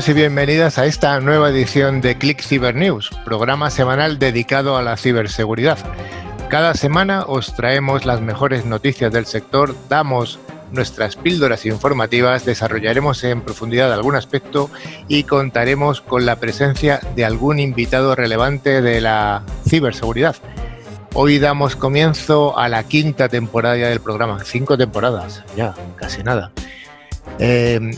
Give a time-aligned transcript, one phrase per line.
[0.00, 4.82] bienvenidos y bienvenidas a esta nueva edición de Click Cyber News, programa semanal dedicado a
[4.82, 5.76] la ciberseguridad.
[6.48, 10.38] Cada semana os traemos las mejores noticias del sector, damos
[10.72, 14.70] nuestras píldoras informativas, desarrollaremos en profundidad algún aspecto
[15.06, 20.36] y contaremos con la presencia de algún invitado relevante de la ciberseguridad.
[21.12, 26.52] Hoy damos comienzo a la quinta temporada del programa, cinco temporadas, ya, casi nada.
[27.38, 27.90] Eh,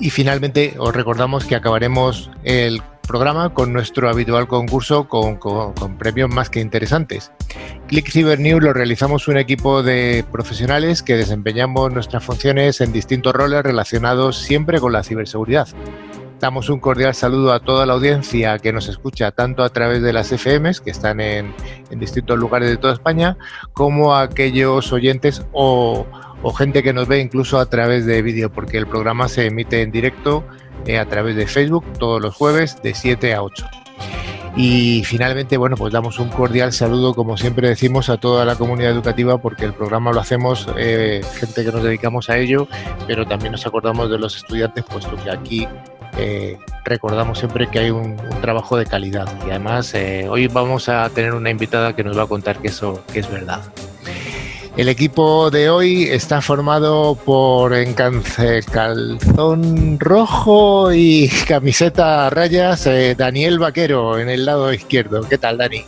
[0.00, 5.38] y finalmente os recordamos que acabaremos el programa con nuestro habitual concurso con,
[5.98, 7.30] premios más que interesantes.
[7.86, 13.32] Click Cyber News lo realizamos un equipo de profesionales que desempeñamos nuestras funciones en distintos
[13.32, 15.68] roles relacionados siempre con la ciberseguridad.
[16.40, 20.12] Damos un cordial saludo a toda la audiencia que nos escucha tanto a través de
[20.12, 21.54] las FMs, que están en,
[21.90, 23.38] distintos lugares de toda España,
[23.72, 26.06] como a aquellos oyentes o,
[26.42, 29.80] o gente que nos ve incluso a través de vídeo, porque el programa se emite
[29.80, 30.44] en directo
[30.86, 33.66] eh, a través de Facebook todos los jueves de 7 a 8.
[34.56, 38.92] Y finalmente, bueno, pues damos un cordial saludo, como siempre decimos, a toda la comunidad
[38.92, 42.68] educativa, porque el programa lo hacemos eh, gente que nos dedicamos a ello,
[43.06, 45.68] pero también nos acordamos de los estudiantes, puesto que aquí
[46.18, 49.28] eh, recordamos siempre que hay un, trabajo de calidad.
[49.46, 49.94] Y además,
[50.28, 53.30] hoy vamos a tener una invitada que nos va a contar que eso que es
[53.30, 53.62] verdad.
[54.76, 63.14] El equipo de hoy está formado por encance calzón rojo y camiseta a rayas eh,
[63.16, 65.22] Daniel Vaquero en el lado izquierdo.
[65.22, 65.82] ¿Qué tal, Dani?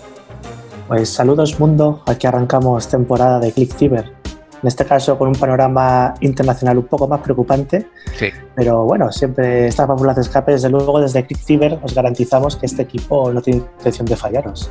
[0.89, 4.18] Pues saludos mundo, aquí arrancamos temporada de Click Cyber
[4.62, 7.87] en este caso con un panorama internacional un poco más preocupante.
[8.17, 8.31] Sí.
[8.55, 12.83] Pero bueno, siempre estas válvulas de escape, desde luego desde ClickCiber os garantizamos que este
[12.83, 14.71] equipo no tiene intención de fallaros.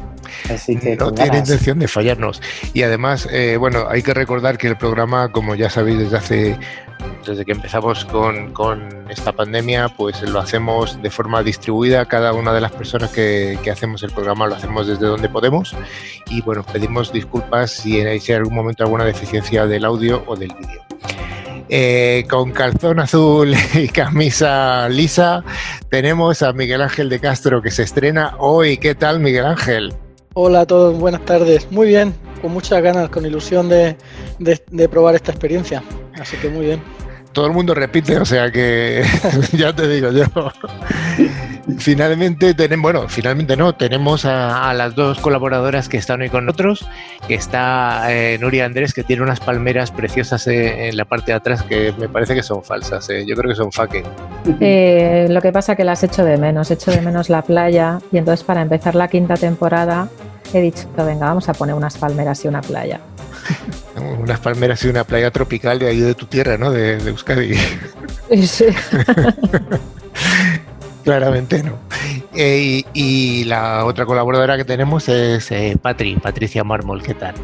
[0.53, 2.41] Así que no tiene intención de fallarnos.
[2.73, 6.59] Y además, eh, bueno, hay que recordar que el programa, como ya sabéis desde hace
[7.25, 12.05] desde que empezamos con, esta pandemia, pues lo hacemos de forma distribuida.
[12.05, 15.75] Cada una de las personas que, hacemos el programa lo hacemos desde donde podemos.
[16.29, 20.53] Y bueno, pedimos disculpas si hay en algún momento alguna deficiencia del audio o del
[20.53, 20.81] vídeo.
[21.69, 25.43] Eh, con calzón azul y camisa lisa,
[25.89, 28.77] tenemos a Miguel Ángel de Castro que se estrena hoy.
[28.77, 29.93] ¿Qué tal, Miguel Ángel?
[30.39, 31.71] Hola a todos, buenas tardes.
[31.71, 33.97] Muy bien, con muchas ganas, con ilusión de
[34.87, 35.81] probar esta experiencia.
[36.13, 36.79] Así que muy bien.
[37.37, 39.03] Todo el mundo repite, o sea que
[39.53, 40.25] ya te digo yo.
[41.77, 46.83] finalmente tenemos, bueno, finalmente no, tenemos a, las dos colaboradoras que están hoy con nosotros,
[47.27, 51.35] que está eh, Nuria Andrés, que tiene unas palmeras preciosas eh, en la parte de
[51.35, 54.03] atrás que me parece que son falsas, eh, yo creo que son faque.
[55.29, 58.43] lo que pasa que las echo de menos, echo de menos la playa y entonces
[58.43, 60.09] para empezar la quinta temporada
[60.53, 63.01] he dicho, venga, vamos a poner unas palmeras y una playa.
[64.19, 66.71] unas palmeras y una playa tropical de ahí de tu tierra, ¿no?
[66.71, 67.55] De, Euskadi.
[68.45, 68.65] Sí.
[71.05, 71.77] Claramente no.
[72.35, 77.35] Eh, y, la otra colaboradora que tenemos es eh, Patri, Patricia Mármol, ¿qué tal?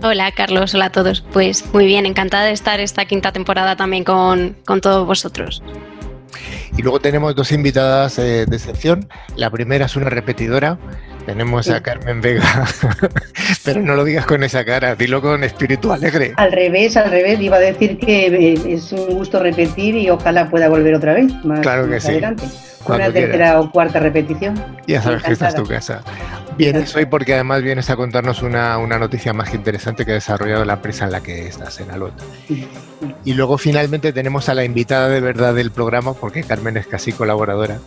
[0.00, 1.24] Hola Carlos, hola a todos.
[1.32, 5.60] Pues muy bien, encantada de estar esta quinta temporada también con, con todos vosotros.
[6.76, 9.08] Y luego tenemos dos invitadas eh, de excepción.
[9.34, 10.78] La primera es una repetidora,
[11.28, 12.42] tenemos a Carmen Vega,
[13.64, 16.32] pero no lo digas con esa cara, dilo con espíritu alegre.
[16.36, 20.48] Al revés, al revés, iba a decir que eh, es un gusto repetir y ojalá
[20.48, 22.08] pueda volver otra vez más, claro que sí.
[22.08, 22.44] adelante.
[22.86, 24.54] Una tercera o cuarta repetición.
[24.86, 26.02] Ya sabes que esta es tu casa.
[26.58, 30.64] Vienes hoy porque además vienes a contarnos una, noticia más que interesante que ha desarrollado
[30.64, 32.12] la empresa en la que estás, en Alot.
[33.24, 37.12] Y luego finalmente tenemos a la invitada de verdad del programa, porque Carmen es casi
[37.12, 37.78] colaboradora.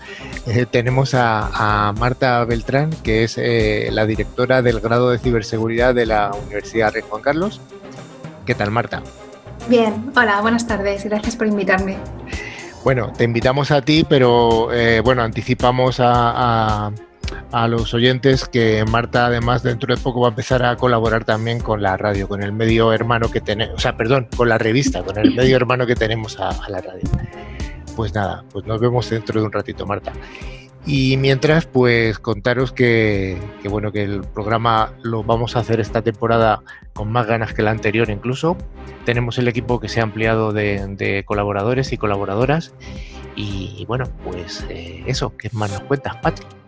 [0.48, 6.06] Eh, tenemos a, Marta Beltrán, que es eh, la directora del grado de ciberseguridad de
[6.06, 7.60] la Universidad Rey Juan Carlos.
[8.46, 9.04] ¿Qué tal, Marta?
[9.68, 11.98] Bien, hola, buenas tardes, gracias por invitarme.
[12.86, 16.92] Bueno, te invitamos a ti, pero eh, bueno, anticipamos a a
[17.68, 21.82] los oyentes que Marta además dentro de poco va a empezar a colaborar también con
[21.82, 25.18] la radio, con el medio hermano que tenemos, o sea, perdón, con la revista, con
[25.18, 27.04] el medio hermano que tenemos a, la radio.
[27.96, 30.14] Pues nada, pues nos vemos dentro de un ratito, Marta.
[30.86, 33.38] Y mientras, pues contaros que,
[33.70, 36.64] bueno, que el programa lo vamos a hacer esta temporada
[36.94, 38.58] con más ganas que la anterior incluso.
[39.06, 42.74] Tenemos el equipo que se ha ampliado de, colaboradores y colaboradoras.
[43.36, 46.61] Y, bueno, pues eh, eso, ¿qué más nos cuentas, Patrick?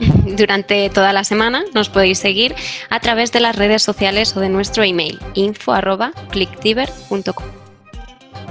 [0.36, 2.54] Durante toda la semana nos podéis seguir
[2.90, 7.44] a través de las redes sociales o de nuestro email info@clicktiver.com.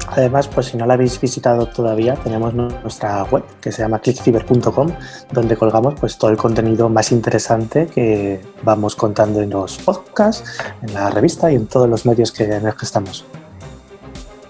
[0.08, 4.92] Además, pues si no la habéis visitado todavía, tenemos nuestra web que se llama clickciber.com,
[5.32, 10.94] donde colgamos pues todo el contenido más interesante que vamos contando en los podcasts, en
[10.94, 13.26] la revista y en todos los medios que, en los que estamos.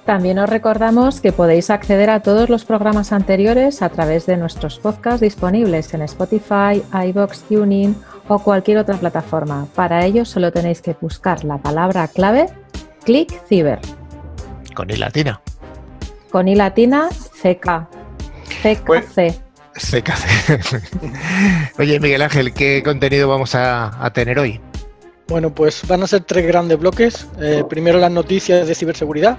[0.06, 4.80] También os recordamos que podéis acceder a todos los programas anteriores a través de nuestros
[4.80, 7.96] podcasts disponibles en Spotify, iBox, Tuning
[8.28, 9.68] o cualquier otra plataforma.
[9.76, 12.48] Para ello solo tenéis que buscar la palabra clave
[13.06, 13.80] Click Ciber.
[14.74, 15.42] Con I latina.
[16.32, 17.08] Con I latina
[17.42, 17.88] CK.
[18.62, 18.86] CKC.
[18.86, 19.06] Pues,
[19.74, 20.84] CKC.
[21.80, 24.60] Oye, Miguel Ángel, ¿qué contenido vamos a, tener hoy?
[25.34, 27.28] Bueno, pues van a ser tres grandes bloques.
[27.42, 29.36] Eh, primero las noticias de ciberseguridad.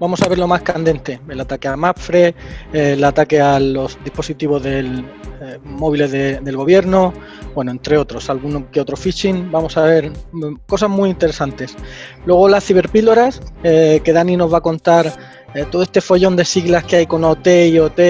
[0.00, 2.34] Vamos a ver lo más candente, el ataque a Mapfre,
[2.72, 5.04] el ataque a los dispositivos del,
[5.40, 7.14] eh, móviles del gobierno,
[7.54, 9.52] bueno, entre otros, algunos que otro phishing.
[9.52, 11.76] Vamos a ver mm, cosas muy interesantes.
[12.24, 15.12] Luego las ciberpíldoras, eh, que Dani nos va a contar
[15.70, 18.00] todo este follón de siglas que hay con OT y OT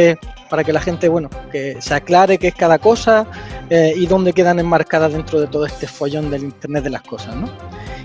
[0.48, 3.26] para que la gente, bueno, que se aclare qué es cada cosa
[3.70, 7.36] eh, y dónde quedan enmarcadas dentro de todo este follón del Internet de las cosas,
[7.36, 7.48] ¿no?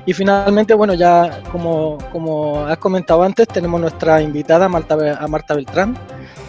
[0.05, 5.53] Y finalmente, bueno, ya como, como has comentado antes, tenemos nuestra invitada, Marta, a Marta
[5.53, 5.95] Beltrán,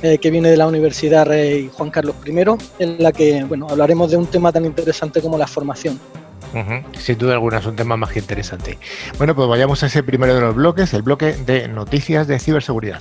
[0.03, 2.35] eh, que viene de la Universidad Rey Juan Carlos I,
[2.79, 6.01] en la que, bueno, hablaremos de un tema tan interesante como la formación.
[6.99, 8.79] Sin duda alguna es un tema más que interesante.
[9.17, 13.01] Bueno, pues vayamos a ese primero de los bloques, el bloque de noticias de ciberseguridad.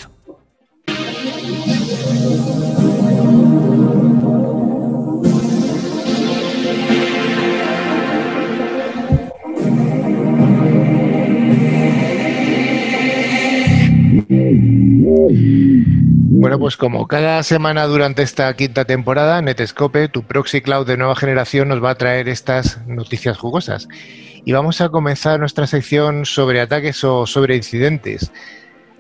[16.34, 21.16] Bueno, pues como cada semana durante esta quinta temporada, Netscope, tu proxy cloud de nueva
[21.16, 23.88] generación, nos va a traer estas noticias jugosas.
[24.44, 28.32] Y vamos a comenzar nuestra sección sobre ataques o sobre incidentes.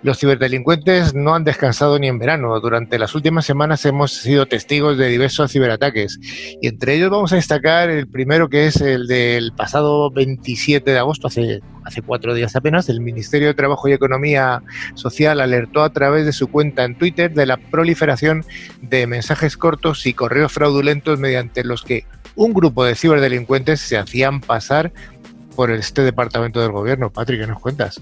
[0.03, 2.59] Los ciberdelincuentes no han descansado ni en verano.
[2.59, 6.19] Durante las últimas semanas hemos sido testigos de diversos ciberataques
[6.59, 10.97] y entre ellos vamos a destacar el primero que es el del pasado 27 de
[10.97, 12.89] agosto, hace, hace cuatro días apenas.
[12.89, 14.63] El Ministerio de Trabajo y Economía
[14.95, 18.43] Social alertó a través de su cuenta en Twitter de la proliferación
[18.81, 22.05] de mensajes cortos y correos fraudulentos mediante los que
[22.35, 24.91] un grupo de ciberdelincuentes se hacían pasar
[25.55, 27.11] por este departamento del gobierno.
[27.11, 28.01] Patrick, ¿qué nos cuentas?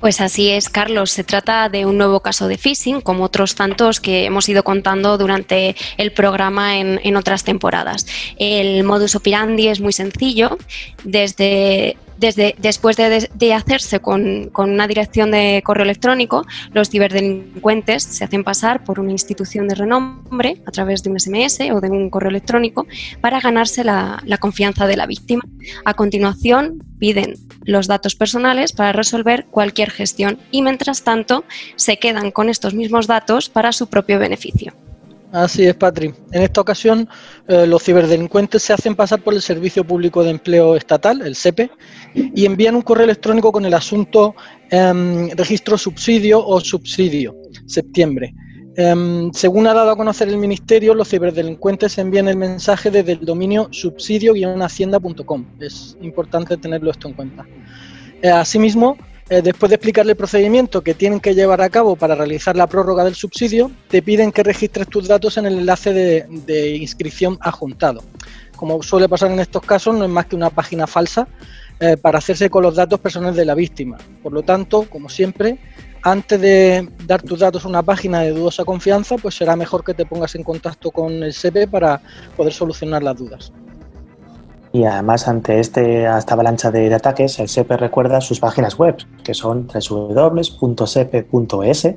[0.00, 1.10] Pues así es, Carlos.
[1.10, 5.18] Se trata de un nuevo caso de phishing, como otros tantos que hemos ido contando
[5.18, 8.06] durante el programa en, otras temporadas.
[8.38, 10.56] El modus operandi es muy sencillo.
[11.04, 18.44] Desde desde, después de, hacerse con, una dirección de correo electrónico, los ciberdelincuentes se hacen
[18.44, 22.28] pasar por una institución de renombre a través de un SMS o de un correo
[22.28, 22.86] electrónico
[23.22, 25.42] para ganarse la, la confianza de la víctima.
[25.84, 27.34] A continuación, piden
[27.64, 31.44] los datos personales para resolver cualquier gestión y mientras tanto
[31.76, 34.74] se quedan con estos mismos datos para su propio beneficio.
[35.32, 36.12] Así es, Patri.
[36.32, 37.08] En esta ocasión,
[37.46, 41.70] eh, los ciberdelincuentes se hacen pasar por el Servicio Público de Empleo Estatal, el SEPE,
[42.14, 44.34] y envían un correo electrónico con el asunto
[44.70, 47.36] em, registro subsidio o subsidio,
[47.66, 48.34] septiembre.
[48.76, 53.24] Em, según ha dado a conocer el Ministerio, los ciberdelincuentes envían el mensaje desde el
[53.24, 55.46] dominio subsidio-hacienda.com.
[55.60, 57.46] Es importante tenerlo esto en cuenta.
[58.22, 58.96] Eh, asimismo,
[59.30, 62.66] eh, después de explicarle el procedimiento que tienen que llevar a cabo para realizar la
[62.66, 68.02] prórroga del subsidio, te piden que registres tus datos en el enlace de, inscripción adjuntado.
[68.56, 71.28] Como suele pasar en estos casos, no es más que una página falsa
[71.78, 73.98] eh, para hacerse con los datos personales de la víctima.
[74.20, 75.60] Por lo tanto, como siempre,
[76.02, 79.94] antes de dar tus datos a una página de dudosa confianza, pues será mejor que
[79.94, 82.02] te pongas en contacto con el SEPE para
[82.36, 83.52] poder solucionar las dudas.
[84.72, 89.34] Y además, ante este, esta avalancha de, ataques, el SEPE recuerda sus páginas web, que
[89.34, 91.88] son www.sepe.es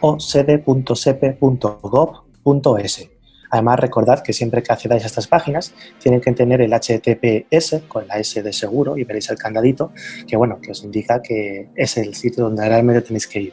[0.00, 3.10] o sede.sepe.gov.es.
[3.50, 8.08] Además, recordad que siempre que accedáis a estas páginas, tienen que tener el HTTPS con
[8.08, 9.92] la S de seguro y veréis el candadito,
[10.26, 13.52] que bueno, que os indica que es el sitio donde realmente tenéis que ir.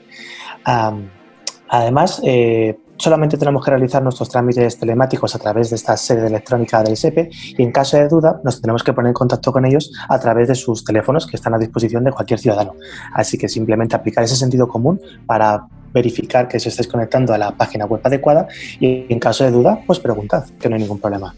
[1.68, 6.84] además, eh, solamente tenemos que realizar nuestros trámites telemáticos a través de esta sede electrónica
[6.84, 9.92] del SEPE y en caso de duda nos tenemos que poner en contacto con ellos
[10.08, 12.74] a través de sus teléfonos que están a disposición de cualquier ciudadano.
[13.14, 17.52] Así que simplemente aplicar ese sentido común para verificar que se estéis conectando a la
[17.52, 18.48] página web adecuada
[18.80, 21.34] y en caso de duda, pues preguntad, que no hay ningún problema.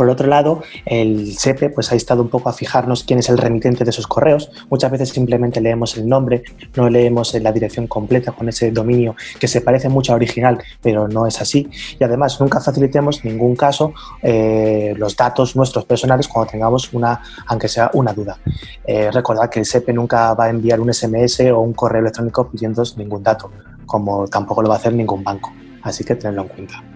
[0.00, 3.36] Por otro lado, el SEPE pues, ha estado un poco a fijarnos quién es el
[3.36, 4.50] remitente de esos correos.
[4.70, 6.42] Muchas veces simplemente leemos el nombre,
[6.74, 11.06] no leemos la dirección completa con ese dominio que se parece mucho a original, pero
[11.06, 11.68] no es así.
[11.98, 13.92] Y además, nunca facilitemos en ningún caso
[14.22, 18.38] eh, los datos nuestros personales cuando tengamos una, aunque sea una duda.
[18.86, 22.48] Eh, recordad que el SEPE nunca va a enviar un SMS o un correo electrónico
[22.48, 23.50] pidiendo ningún dato,
[23.84, 25.52] como tampoco lo va a hacer ningún banco.
[25.82, 26.89] Así que tenedlo en cuenta.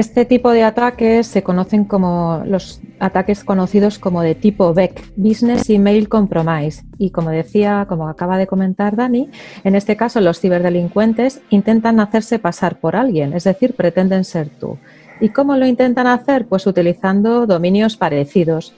[0.00, 5.68] Este tipo de ataques se conocen como los ataques conocidos como de tipo BEC, Business
[5.68, 6.84] Email Compromise.
[6.96, 9.28] Y como decía, como acaba de comentar Dani,
[9.62, 14.78] en este caso los ciberdelincuentes intentan hacerse pasar por alguien, es decir, pretenden ser tú.
[15.20, 16.46] ¿Y cómo lo intentan hacer?
[16.46, 18.72] Pues utilizando dominios parecidos.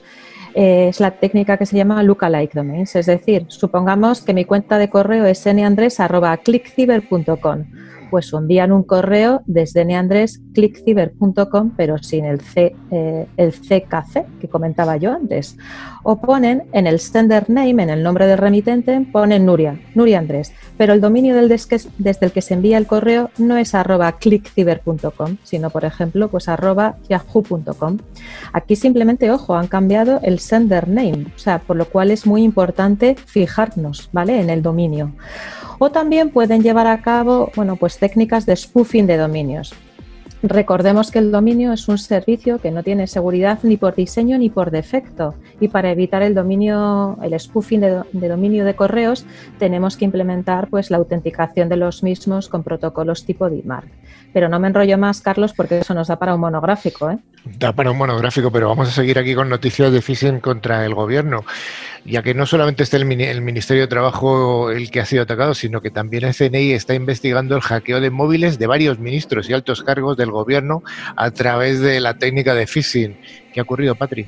[0.55, 4.77] Eh, es la técnica que se llama lookalike domains, es decir, supongamos que mi cuenta
[4.77, 7.63] de correo es neandres.clickciber.com
[8.13, 14.97] pues envían un correo desde neandresclickciber.com, pero sin el, C, eh, el CKC que comentaba
[14.97, 15.57] yo antes.
[16.03, 20.53] O ponen en el sender name, en el nombre del remitente, ponen Nuria, Nuria Andrés,
[20.77, 25.71] pero el dominio desde el que se envía el correo no es arroba clickciber.com, sino,
[25.71, 27.97] por ejemplo, pues arroba yahoo.com.
[28.51, 32.43] Aquí simplemente, ojo, han cambiado el sender name, o sea, por lo cual es muy
[32.43, 35.13] importante fijarnos, ¿vale?, en el dominio.
[35.79, 39.73] O también pueden llevar a cabo, bueno, pues técnicas de spoofing de dominios.
[40.43, 44.49] Recordemos que el dominio es un servicio que no tiene seguridad ni por diseño ni
[44.49, 49.25] por defecto y para evitar el dominio, el spoofing de, dominio de correos,
[49.57, 53.87] tenemos que implementar pues la autenticación de los mismos con protocolos tipo DMARC.
[54.33, 57.09] Pero no me enrollo más, Carlos, porque eso nos da para un monográfico.
[57.09, 57.19] ¿eh?
[57.57, 60.93] Da para un monográfico, pero vamos a seguir aquí con noticias de phishing contra el
[60.93, 61.45] gobierno,
[62.05, 65.81] ya que no solamente está el, Ministerio de Trabajo el que ha sido atacado, sino
[65.81, 69.83] que también el CNI está investigando el hackeo de móviles de varios ministros y altos
[69.83, 70.83] cargos del gobierno
[71.15, 73.17] a través de la técnica de phishing.
[73.53, 74.27] ¿Qué ha ocurrido, Patri?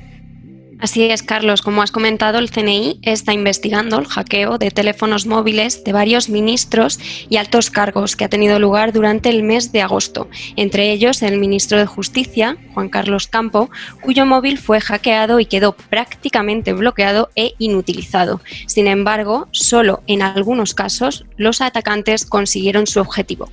[0.78, 1.62] Así es, Carlos.
[1.62, 6.98] Como has comentado, el CNI está investigando el hackeo de teléfonos móviles de varios ministros
[7.30, 11.38] y altos cargos que ha tenido lugar durante el mes de agosto, entre ellos el
[11.38, 13.70] ministro de Justicia, Juan Carlos Campo,
[14.02, 18.42] cuyo móvil fue hackeado y quedó prácticamente bloqueado e inutilizado.
[18.66, 23.48] Sin embargo, solo en algunos casos los atacantes consiguieron su objetivo.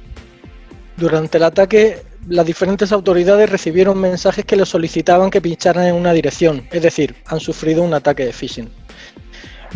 [0.98, 6.13] Durante el ataque, las diferentes autoridades recibieron mensajes que les solicitaban que pincharan en una
[6.13, 8.70] dirección, es decir, han sufrido un ataque de phishing.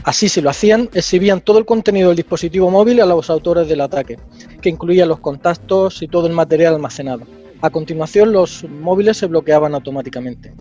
[0.04, 3.82] Así, si lo hacían, exhibían todo el contenido del dispositivo móvil a los autores del
[3.82, 4.18] ataque,
[4.62, 7.26] que incluía los contactos y todo el material almacenado.
[7.62, 10.54] A continuación, los móviles se bloqueaban automáticamente.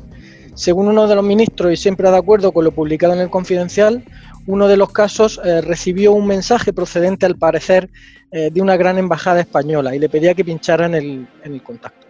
[0.55, 4.02] Según uno de los ministros, y siempre de acuerdo con lo publicado en el Confidencial,
[4.46, 7.90] uno de los casos eh, recibió un mensaje procedente, al parecer,
[8.30, 10.94] eh, de una gran embajada española y le pedía que pinchara en
[11.42, 12.05] el contacto.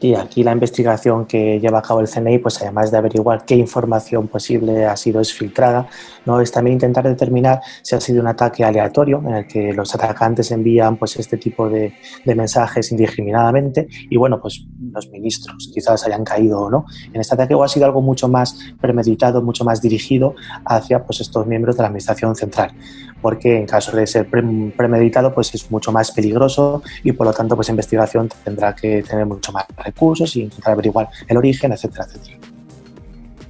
[0.00, 3.56] Y aquí la investigación que lleva a cabo el CNI, pues además de averiguar qué
[3.56, 5.88] información posible ha sido exfiltrada,
[6.24, 6.40] ¿no?
[6.40, 10.52] es también intentar determinar si ha sido un ataque aleatorio en el que los atacantes
[10.52, 16.22] envían pues, este tipo de, de mensajes indiscriminadamente y bueno, pues los ministros quizás hayan
[16.22, 19.82] caído o no en este ataque o ha sido algo mucho más premeditado, mucho más
[19.82, 22.72] dirigido hacia pues, estos miembros de la Administración Central
[23.20, 27.56] porque en caso de ser premeditado pues es mucho más peligroso y por lo tanto
[27.56, 32.38] pues investigación tendrá que tener mucho más recursos y intentar averiguar el origen, etcétera, etcétera.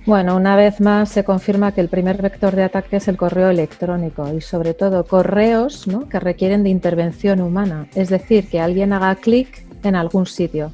[0.08, 3.50] Bueno, una vez más se confirma que el primer vector de ataque es el correo
[3.50, 9.14] electrónico y sobre todo correos que requieren de intervención humana, es decir, que alguien haga
[9.16, 10.72] clic en algún sitio.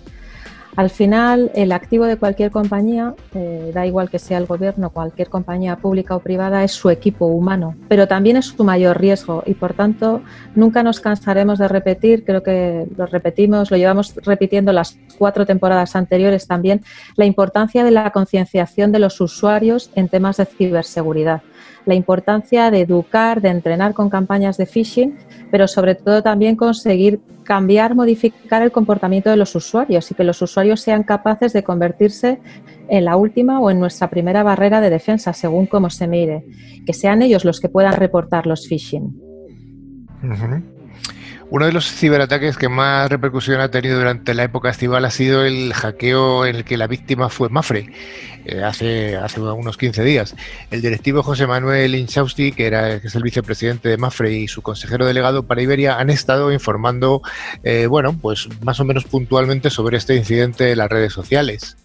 [0.77, 5.29] Al final, el activo de cualquier compañía, eh, da igual que sea el gobierno, cualquier
[5.29, 9.55] compañía pública o privada, es su equipo humano, pero también es su mayor riesgo y,
[9.55, 10.23] por tanto,
[10.57, 15.95] nunca nos cansaremos de repetir, creo que lo repetimos, lo llevamos repitiendo las cuatro temporadas
[15.95, 16.83] anteriores también,
[17.15, 21.43] la importancia de la concienciación de los usuarios en temas de ciberseguridad
[21.87, 25.17] la importancia de educar, de entrenar con campañas de phishing,
[25.51, 30.41] pero sobre todo también conseguir cambiar, modificar el comportamiento de los usuarios y que los
[30.43, 32.41] usuarios sean capaces de convertirse
[32.89, 36.45] en la última o en nuestra primera barrera de defensa, según cómo se mire,
[36.87, 39.21] que sean ellos los que puedan reportar los phishing.
[41.55, 45.45] Uno de los ciberataques que más repercusión ha tenido durante la época estival ha sido
[45.45, 47.93] el hackeo en el que la víctima fue Mafre,
[48.45, 50.35] eh, hace, hace unos 15 días.
[50.73, 54.63] El directivo José Manuel Inchausti, que, era, que es el vicepresidente de Mafre y su
[54.63, 57.23] consejero delegado para Iberia, han estado informando,
[57.63, 61.77] eh, bueno, pues más o menos puntualmente sobre este incidente en las redes sociales.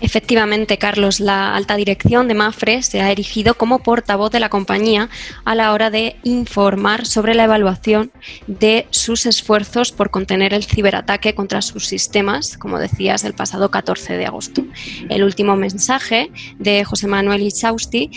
[0.00, 5.08] Efectivamente, Carlos, la alta dirección de Mafre se ha erigido como portavoz de la compañía
[5.44, 8.12] a la hora de informar sobre la evaluación
[8.46, 14.18] de sus esfuerzos por contener el ciberataque contra sus sistemas, como decías, el pasado 14
[14.18, 14.64] de agosto.
[15.08, 18.10] El último mensaje de José Manuel Ichausti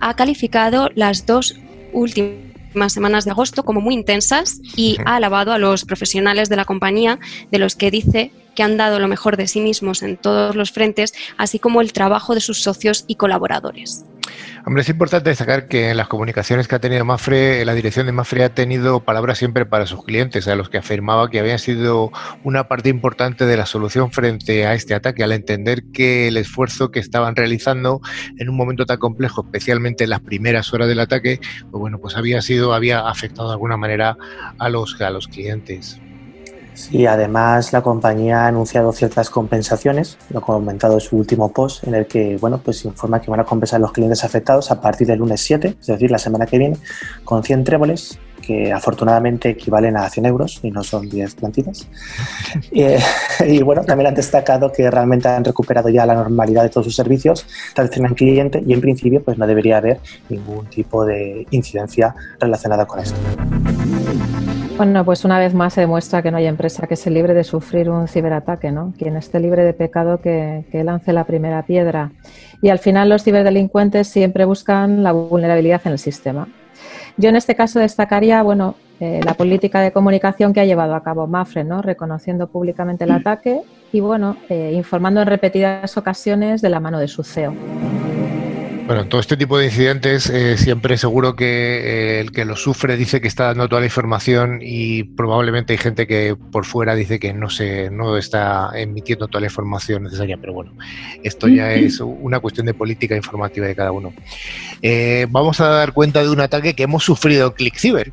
[0.00, 1.56] ha calificado las dos
[1.92, 2.47] últimas
[2.88, 7.18] semanas de agosto como muy intensas y ha alabado a los profesionales de la compañía,
[7.50, 10.72] de los que dice que han dado lo mejor de sí mismos en todos los
[10.72, 14.04] frentes, así como el trabajo de sus socios y colaboradores.
[14.66, 18.12] Hombre, es importante destacar que en las comunicaciones que ha tenido Mafre, la dirección de
[18.12, 22.12] Mafre ha tenido palabras siempre para sus clientes, a los que afirmaba que habían sido
[22.44, 26.90] una parte importante de la solución frente a este ataque, al entender que el esfuerzo
[26.90, 28.00] que estaban realizando
[28.36, 32.16] en un momento tan complejo, especialmente en las primeras horas del ataque, pues bueno, pues
[32.16, 34.16] había sido, había afectado de alguna manera
[34.58, 36.00] a los, a los clientes.
[36.90, 41.86] Y además la compañía ha anunciado ciertas compensaciones, lo ha comentado en su último post,
[41.86, 44.80] en el que bueno, pues informa que van a compensar a los clientes afectados a
[44.80, 46.76] partir del lunes 7, es decir, la semana que viene,
[47.24, 48.18] con 100 tréboles,
[48.48, 51.86] que afortunadamente equivalen a 100 euros y no son 10 plantitas.
[52.70, 52.98] Eh,
[53.46, 56.94] y, bueno, también han destacado que realmente han recuperado ya la normalidad de todos sus
[56.94, 61.46] servicios de atención al cliente y en principio pues no debería haber ningún tipo de
[61.50, 63.16] incidencia relacionada con esto.
[64.78, 67.42] Bueno, pues una vez más se demuestra que no hay empresa que se libre de
[67.42, 68.94] sufrir un ciberataque, ¿no?
[68.96, 72.12] Quien esté libre de pecado que, lance la primera piedra.
[72.62, 76.46] Y al final los ciberdelincuentes siempre buscan la vulnerabilidad en el sistema.
[77.16, 81.02] Yo en este caso destacaría, bueno, eh, la política de comunicación que ha llevado a
[81.02, 81.82] cabo Mafre, ¿no?
[81.82, 87.08] Reconociendo públicamente el ataque y, bueno, eh, informando en repetidas ocasiones de la mano de
[87.08, 87.52] su CEO.
[88.88, 92.96] Bueno, todo este tipo de incidentes eh, siempre seguro que eh, el que lo sufre
[92.96, 97.20] dice que está dando toda la información y probablemente hay gente que por fuera dice
[97.20, 100.72] que no se no está emitiendo toda la información necesaria, pero bueno,
[101.22, 104.14] esto ya es una cuestión de política informativa de cada uno.
[104.80, 108.10] Eh, vamos a dar cuenta de un ataque que hemos sufrido ClickCyber.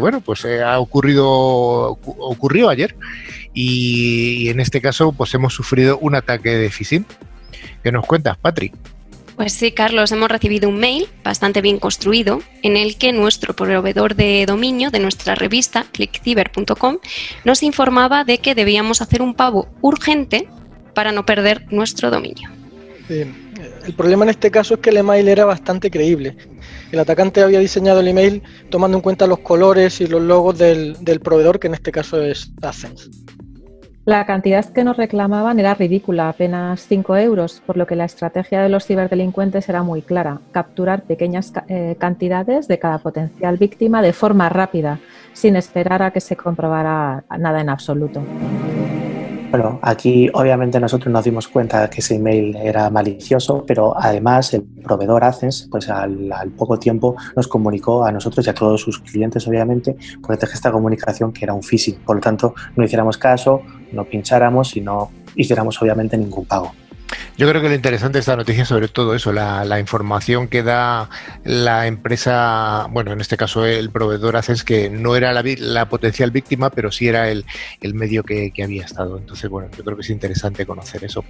[0.00, 2.96] bueno, pues ha ocurrido ocurrió ayer
[3.52, 7.04] y, y, en este caso pues hemos sufrido un ataque de phishing.
[7.82, 8.72] ¿Qué nos cuentas, Patrick?
[9.42, 14.14] Pues sí, Carlos, hemos recibido un mail bastante bien construido en el que nuestro proveedor
[14.14, 16.98] de dominio de nuestra revista, clickciber.com,
[17.44, 20.48] nos informaba de que debíamos hacer un pago urgente
[20.94, 22.50] para no perder nuestro dominio.
[23.08, 26.36] El problema en este caso es que el email era bastante creíble.
[26.92, 31.20] El atacante había diseñado el email tomando en cuenta los colores y los logos del,
[31.20, 33.10] proveedor, que en este caso es Athens.
[34.04, 38.60] La cantidad que nos reclamaban era ridícula, apenas 5 euros, por lo que la estrategia
[38.60, 44.12] de los ciberdelincuentes era muy clara, capturar pequeñas eh, cantidades de cada potencial víctima de
[44.12, 44.98] forma rápida,
[45.34, 48.24] sin esperar a que se comprobara nada en absoluto.
[49.52, 54.62] Bueno, aquí obviamente nosotros nos dimos cuenta que ese email era malicioso, pero además el
[54.62, 59.46] proveedor ACES, pues al, poco tiempo nos comunicó a nosotros y a todos sus clientes,
[59.46, 61.96] obviamente, por de esta comunicación que era un phishing.
[61.96, 63.60] Por lo tanto, no hiciéramos caso,
[63.92, 66.72] no pincháramos y no hiciéramos obviamente ningún pago.
[67.36, 70.62] Yo creo que lo interesante de esta noticia es sobre todo eso, la, información que
[70.62, 71.08] da
[71.44, 76.30] la empresa, bueno, en este caso el proveedor hace es que no era la, potencial
[76.30, 77.44] víctima, pero sí era el,
[77.94, 79.18] medio que, había estado.
[79.18, 81.24] Entonces, bueno, yo creo que es interesante conocer eso.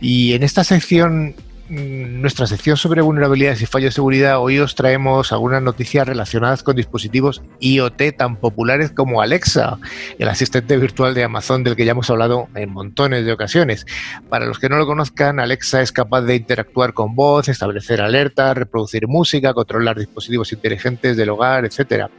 [0.00, 1.34] Y en esta sección
[1.70, 6.74] nuestra sección sobre vulnerabilidades y fallos de seguridad, hoy os traemos algunas noticias relacionadas con
[6.74, 9.78] dispositivos IoT tan populares como Alexa,
[10.18, 13.86] el asistente virtual de Amazon del que ya hemos hablado en montones de ocasiones.
[14.28, 18.56] Para los que no lo conozcan, Alexa es capaz de interactuar con voz, establecer alertas,
[18.56, 22.10] reproducir música, controlar dispositivos inteligentes del hogar, etcétera.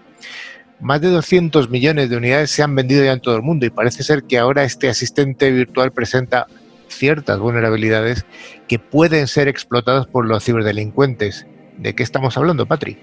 [0.80, 3.70] Más de 200 millones de unidades se han vendido ya en todo el mundo y
[3.70, 6.48] parece ser que ahora este asistente virtual presenta
[6.92, 8.26] ciertas vulnerabilidades
[8.68, 11.46] que pueden ser explotadas por los ciberdelincuentes.
[11.78, 12.98] ¿De qué estamos hablando, Patri?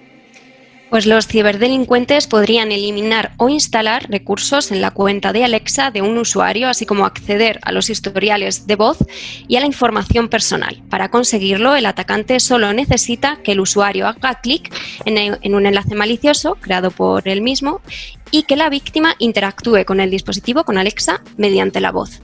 [0.90, 6.16] Pues los ciberdelincuentes podrían eliminar o instalar recursos en la cuenta de Alexa de un
[6.16, 8.96] usuario, así como acceder a los historiales de voz
[9.46, 10.83] y a la información personal.
[10.88, 14.72] Para conseguirlo, el atacante solo necesita que el usuario haga clic
[15.05, 17.83] en, un enlace malicioso creado por él mismo
[18.31, 22.22] y que la víctima interactúe con el dispositivo, con Alexa, mediante la voz.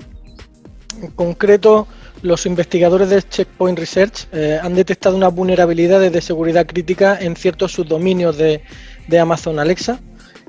[1.03, 1.87] En concreto,
[2.23, 7.73] los investigadores de Checkpoint Research eh, han detectado una vulnerabilidad de seguridad crítica en ciertos
[7.73, 8.63] subdominios de,
[9.21, 10.01] Amazon Alexa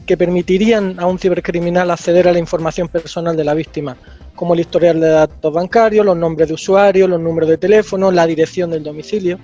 [0.05, 3.97] que permitirían a un cibercriminal acceder a la información personal de la víctima,
[4.36, 8.27] como el historial de datos bancarios, los nombres de usuario, los números de teléfono, la
[8.27, 9.39] dirección del domicilio.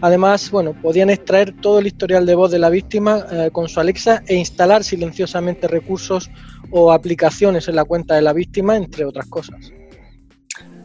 [0.00, 3.78] Además, bueno, podían extraer todo el historial de voz de la víctima eh, con su
[3.78, 6.30] Alexa e instalar silenciosamente recursos
[6.70, 9.72] o aplicaciones en la cuenta de la víctima, entre otras cosas.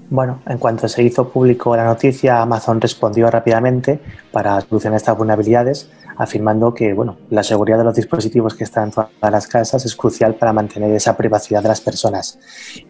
[0.10, 4.00] Bueno, en cuanto se hizo público la noticia, Amazon respondió rápidamente
[4.32, 8.91] para solucionar estas vulnerabilidades, afirmando que bueno, la seguridad de los dispositivos que están en
[8.91, 12.39] todas las casas es crucial para mantener esa privacidad de las personas.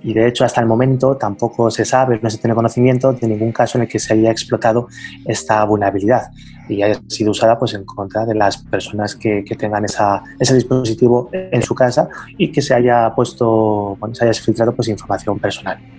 [0.03, 3.51] Y de hecho, hasta el momento tampoco se sabe, no se tiene conocimiento de ningún
[3.51, 4.87] caso en el que se haya explotado
[5.25, 6.29] esta vulnerabilidad
[6.69, 11.63] y haya sido usada pues, en contra de las personas que, tengan ese dispositivo en
[11.63, 15.96] su casa y que se haya puesto, bueno, se haya filtrado pues, información personal.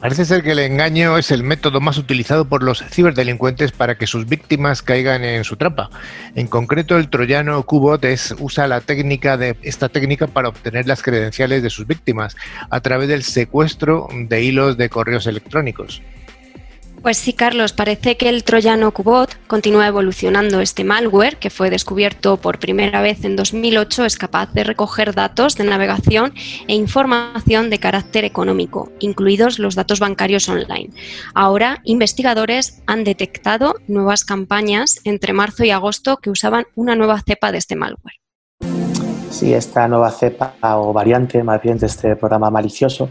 [0.00, 4.06] Parece ser que el engaño es el método más utilizado por los ciberdelincuentes para que
[4.06, 5.90] sus víctimas caigan en su trampa.
[6.34, 8.04] En concreto, el troyano Qbot
[8.38, 12.36] usa la técnica de, esta técnica para obtener las credenciales de sus víctimas
[12.68, 16.02] a través del secuestro de hilos de correos electrónicos.
[17.02, 20.60] Pues sí, Carlos, parece que el troyano Qbot continúa evolucionando.
[20.60, 25.56] Este malware, que fue descubierto por primera vez en 2008, es capaz de recoger datos
[25.56, 26.32] de navegación
[26.66, 30.90] e información de carácter económico, incluidos los datos bancarios online.
[31.34, 37.52] Ahora, investigadores han detectado nuevas campañas entre marzo y agosto que usaban una nueva cepa
[37.52, 38.16] de este malware.
[39.30, 43.10] Sí, esta nueva cepa o variante más bien de este programa malicioso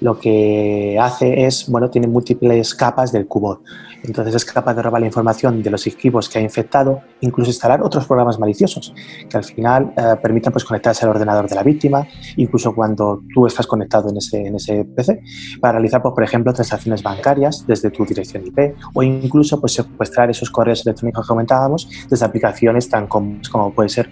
[0.00, 3.60] lo que hace es, bueno, tiene múltiples capas del cubo.
[4.02, 7.82] Entonces es capaz de robar la información de los equipos que ha infectado, incluso instalar
[7.82, 8.94] otros programas maliciosos
[9.28, 13.46] que al final eh, permitan pues, conectarse al ordenador de la víctima, incluso cuando tú
[13.46, 15.20] estás conectado en ese, en ese PC,
[15.60, 20.30] para realizar, pues, por ejemplo, transacciones bancarias desde tu dirección IP o incluso pues, secuestrar
[20.30, 24.10] esos correos electrónicos que comentábamos desde aplicaciones tan comunes como puede ser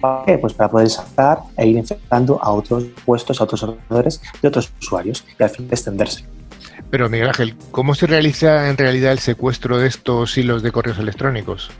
[0.00, 0.38] ¿Para qué?
[0.38, 4.72] Pues para poder saltar e ir infectando a otros puestos, a otros ordenadores de otros
[4.80, 6.24] usuarios y al fin extenderse.
[6.90, 10.98] Pero Miguel Ángel, ¿cómo se realiza en realidad el secuestro de estos hilos de correos
[10.98, 11.70] electrónicos?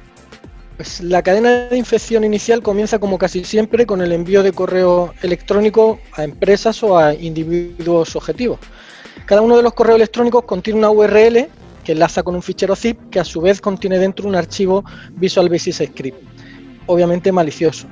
[0.76, 5.14] Pues la cadena de infección inicial comienza como casi siempre con el envío de correo
[5.22, 8.59] electrónico a empresas o a individuos objetivos.
[9.26, 11.48] Cada uno de los correos electrónicos contiene una URL
[11.85, 15.48] que enlaza con un fichero zip que a su vez contiene dentro un archivo Visual
[15.48, 16.18] Basic Script,
[16.87, 17.87] obviamente malicioso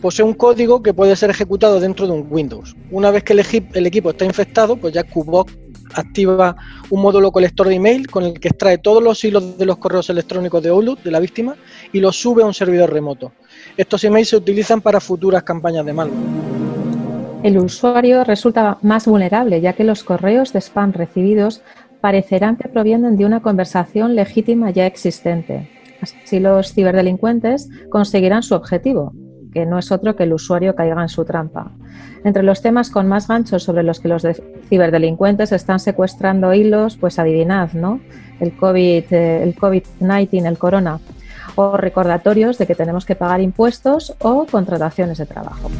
[0.00, 2.74] posee un código que puede ser ejecutado dentro de un Windows.
[2.90, 5.52] Una vez que el, equipo está infectado, pues ya Qbox
[5.94, 6.56] activa
[6.90, 10.10] un módulo colector de email con el que extrae todos los hilos de los correos
[10.10, 11.56] electrónicos de Outlook de la víctima
[11.92, 13.32] y los sube a un servidor remoto.
[13.76, 16.50] Estos emails se utilizan para futuras campañas de malware.
[17.42, 21.62] El usuario resulta más vulnerable ya que los correos de spam recibidos
[22.00, 25.70] parecerán que provienen de una conversación legítima ya existente.
[26.00, 29.12] Así los ciberdelincuentes conseguirán su objetivo,
[29.52, 31.72] que no es otro que el usuario caiga en su trampa.
[32.24, 34.26] Entre los temas con más ganchos sobre los que los
[34.68, 38.00] ciberdelincuentes están secuestrando hilos, pues adivinad, ¿no?
[38.40, 41.00] El COVID, eh, el COVID-19, el corona,
[41.54, 45.70] o recordatorios de que tenemos que pagar impuestos o contrataciones de trabajo.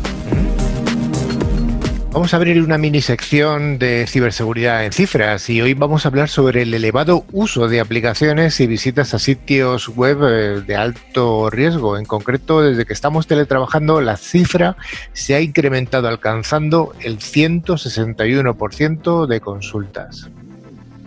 [2.12, 6.28] Vamos a abrir una mini sección de ciberseguridad en cifras y hoy vamos a hablar
[6.28, 11.96] sobre el elevado uso de aplicaciones y visitas a sitios web eh, de alto riesgo.
[11.96, 14.76] En concreto, desde que estamos teletrabajando, la cifra
[15.12, 20.28] se ha incrementado alcanzando el 161% de consultas.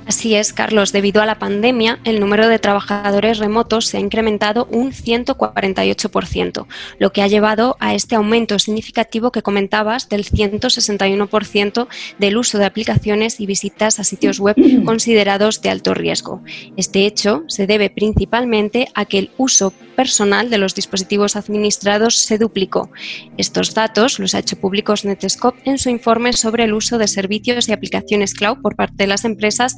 [0.05, 0.91] Así es, Carlos.
[0.91, 6.65] Debido a la pandemia, el número de trabajadores remotos se ha incrementado un 148%,
[6.99, 11.87] lo que ha llevado a este aumento significativo que comentabas del 161%
[12.19, 16.43] del uso de aplicaciones y visitas a sitios web considerados de alto riesgo.
[16.75, 22.37] Este hecho se debe principalmente a que el uso personal de los dispositivos administrados se
[22.37, 22.89] duplicó.
[23.37, 27.69] Estos datos los ha hecho públicos Netscope en su informe sobre el uso de servicios
[27.69, 29.75] y aplicaciones cloud por parte de las empresas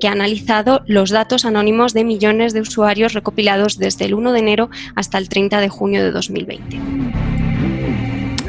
[0.00, 4.38] que ha analizado los datos anónimos de millones de usuarios recopilados desde el 1 de
[4.38, 6.80] enero hasta el 30 de junio de 2020.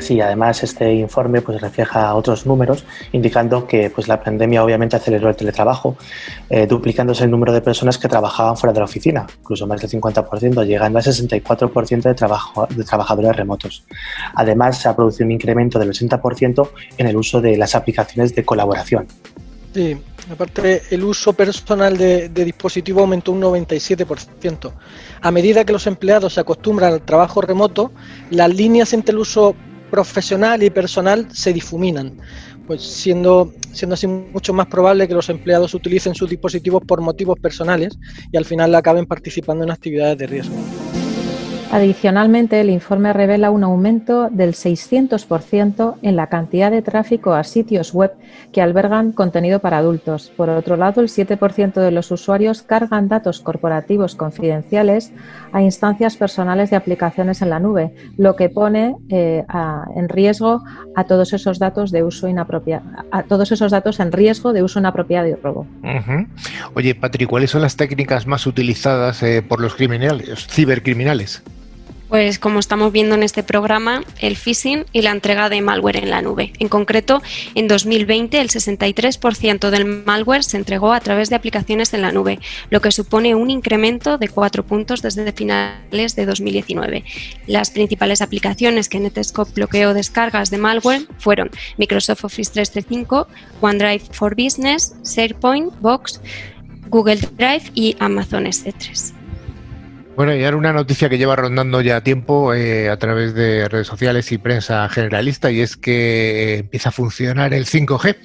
[0.01, 5.29] Sí, además este informe pues, refleja otros números indicando que pues, la pandemia obviamente aceleró
[5.29, 5.95] el teletrabajo,
[6.49, 9.91] eh, duplicándose el número de personas que trabajaban fuera de la oficina, incluso más del
[9.91, 13.83] 50%, llegando al 64% de, trabajo, de trabajadores remotos.
[14.33, 18.43] Además, se ha producido un incremento del 80% en el uso de las aplicaciones de
[18.43, 19.07] colaboración.
[19.73, 19.97] Sí,
[20.29, 24.71] aparte el uso personal de, dispositivos aumentó un 97%.
[25.21, 27.91] A medida que los empleados se acostumbran al trabajo remoto,
[28.29, 29.55] las líneas entre el uso
[29.89, 32.17] profesional y personal se difuminan,
[32.67, 37.39] pues siendo, siendo así mucho más probable que los empleados utilicen sus dispositivos por motivos
[37.39, 37.97] personales
[38.31, 40.55] y al final acaben participando en actividades de riesgo.
[41.71, 47.93] Adicionalmente, el informe revela un aumento del 600% en la cantidad de tráfico a sitios
[47.93, 48.12] web
[48.51, 50.34] que albergan contenido para adultos.
[50.36, 55.13] Por otro lado, el 7% de los usuarios cargan datos corporativos confidenciales
[55.53, 59.45] a instancias personales de aplicaciones en la nube, lo que pone eh,
[59.95, 60.63] en riesgo
[60.97, 64.79] a todos esos datos de uso inapropiado, a todos esos datos en riesgo de uso
[64.79, 65.65] inapropiado y robo.
[66.73, 71.41] Oye, Patrick, ¿cuáles son las técnicas más utilizadas eh, por los criminales, cibercriminales?
[72.12, 76.10] Pues como estamos viendo en este programa, el phishing y la entrega de malware en
[76.10, 76.52] la nube.
[76.60, 77.21] En concreto,
[77.56, 82.39] en 2020 el 63% del malware se entregó a través de aplicaciones en la nube,
[82.69, 87.06] lo que supone un incremento de 4 puntos desde finales de 2019.
[87.47, 93.30] Las principales aplicaciones que Netscope bloqueó descargas de malware fueron Microsoft Office 365,
[93.62, 96.19] OneDrive for Business, SharePoint, Box,
[96.89, 99.20] Google Drive y Amazon S3.
[100.21, 103.88] Bueno, y ahora una noticia que lleva rondando ya tiempo eh, a través de redes
[103.88, 105.93] sociales y prensa generalista y es que
[106.43, 108.17] eh, empieza a funcionar el 5G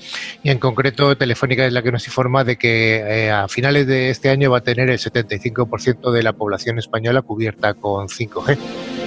[0.42, 4.11] y en concreto Telefónica es la que nos informa de que eh, a finales de
[4.11, 9.05] este año va a tener el 75% de la población española cubierta con 5G.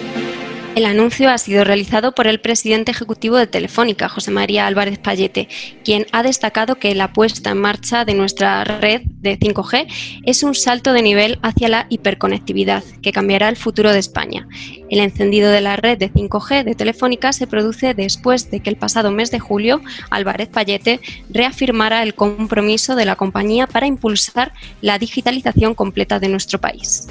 [0.80, 5.50] El anuncio ha sido realizado por el presidente ejecutivo de Telefónica, José María Álvarez Payete,
[5.84, 9.88] quien ha destacado que la puesta en marcha de nuestra red de 5G
[10.24, 14.48] es un salto de nivel hacia la hiperconectividad que cambiará el futuro de España.
[14.90, 18.78] El encendido de la red de 5G de Telefónica se produce después de que el
[18.78, 24.98] pasado mes de julio Álvarez Payete reafirmara el compromiso de la compañía para impulsar la
[24.98, 27.10] digitalización completa de nuestro país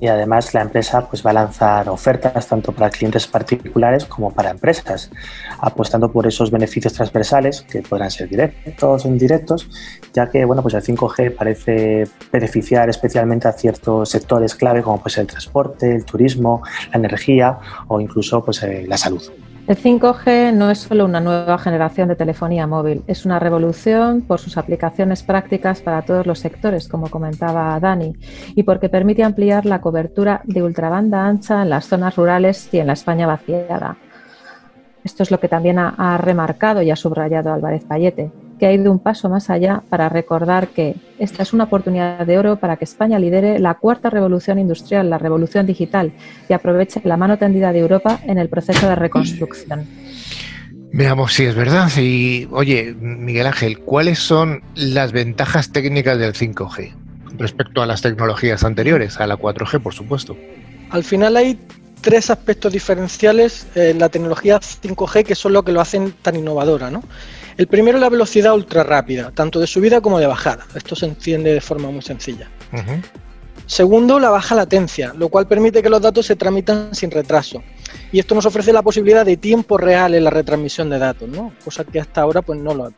[0.00, 4.50] y además la empresa pues, va a lanzar ofertas tanto para clientes particulares como para
[4.50, 5.10] empresas,
[5.58, 9.68] apostando por esos beneficios transversales que podrán ser directos o indirectos,
[10.14, 15.18] ya que bueno, pues el 5G parece beneficiar especialmente a ciertos sectores clave como pues,
[15.18, 17.58] el transporte, el turismo, la energía
[17.88, 19.22] o incluso pues, eh, la salud.
[19.70, 24.40] El 5G no es solo una nueva generación de telefonía móvil, es una revolución por
[24.40, 28.14] sus aplicaciones prácticas para todos los sectores, como comentaba Dani,
[28.56, 32.88] y porque permite ampliar la cobertura de ultrabanda ancha en las zonas rurales y en
[32.88, 33.96] la España vaciada.
[35.04, 38.92] Esto es lo que también ha, remarcado y ha subrayado Álvarez Payete que ha ido
[38.92, 42.84] un paso más allá para recordar que esta es una oportunidad de oro para que
[42.84, 46.12] España lidere la cuarta revolución industrial, la revolución digital,
[46.48, 49.86] y aproveche la mano tendida de Europa en el proceso de reconstrucción.
[50.92, 51.88] Veamos si es verdad.
[51.96, 56.92] Y, oye, Miguel Ángel, ¿cuáles son las ventajas técnicas del 5G
[57.38, 60.36] respecto a las tecnologías anteriores, a la 4G, por supuesto?
[60.90, 61.58] Al final hay
[62.00, 66.90] tres aspectos diferenciales en la tecnología 5G que son lo que lo hacen tan innovadora,
[66.90, 67.02] ¿no?
[67.56, 70.66] El primero es la velocidad ultra rápida, tanto de subida como de bajada.
[70.74, 72.48] Esto se entiende de forma muy sencilla.
[73.66, 77.62] Segundo, la baja latencia, lo cual permite que los datos se tramitan sin retraso.
[78.12, 81.52] Y esto nos ofrece la posibilidad de tiempo real en la retransmisión de datos, ¿no?
[81.64, 82.90] cosa que hasta ahora pues, no lo ha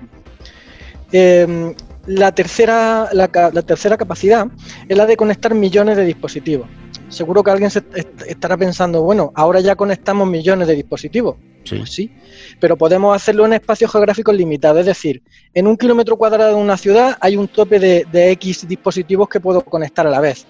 [1.15, 1.75] eh,
[2.07, 3.29] la, tercera, la
[3.63, 4.47] tercera capacidad
[4.89, 6.69] es la de conectar millones de dispositivos
[7.13, 7.83] seguro que alguien se
[8.27, 11.37] estará pensando, bueno, ahora ya conectamos millones de dispositivos.
[11.65, 11.77] Sí.
[11.77, 12.11] Pues sí,
[12.59, 15.23] pero podemos hacerlo en espacios geográficos limitados, es decir,
[15.55, 19.61] en un kilómetro cuadrado de una ciudad hay un tope de, X dispositivos que puedo
[19.63, 20.47] conectar a la vez.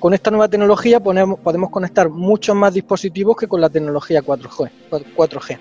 [0.00, 4.70] Con esta nueva tecnología podemos conectar muchos más dispositivos que con la tecnología 4G.
[5.16, 5.58] 4G.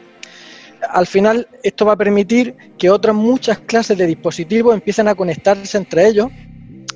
[0.90, 5.78] Al final, esto va a permitir que otras muchas clases de dispositivos empiecen a conectarse
[5.78, 6.28] entre ellos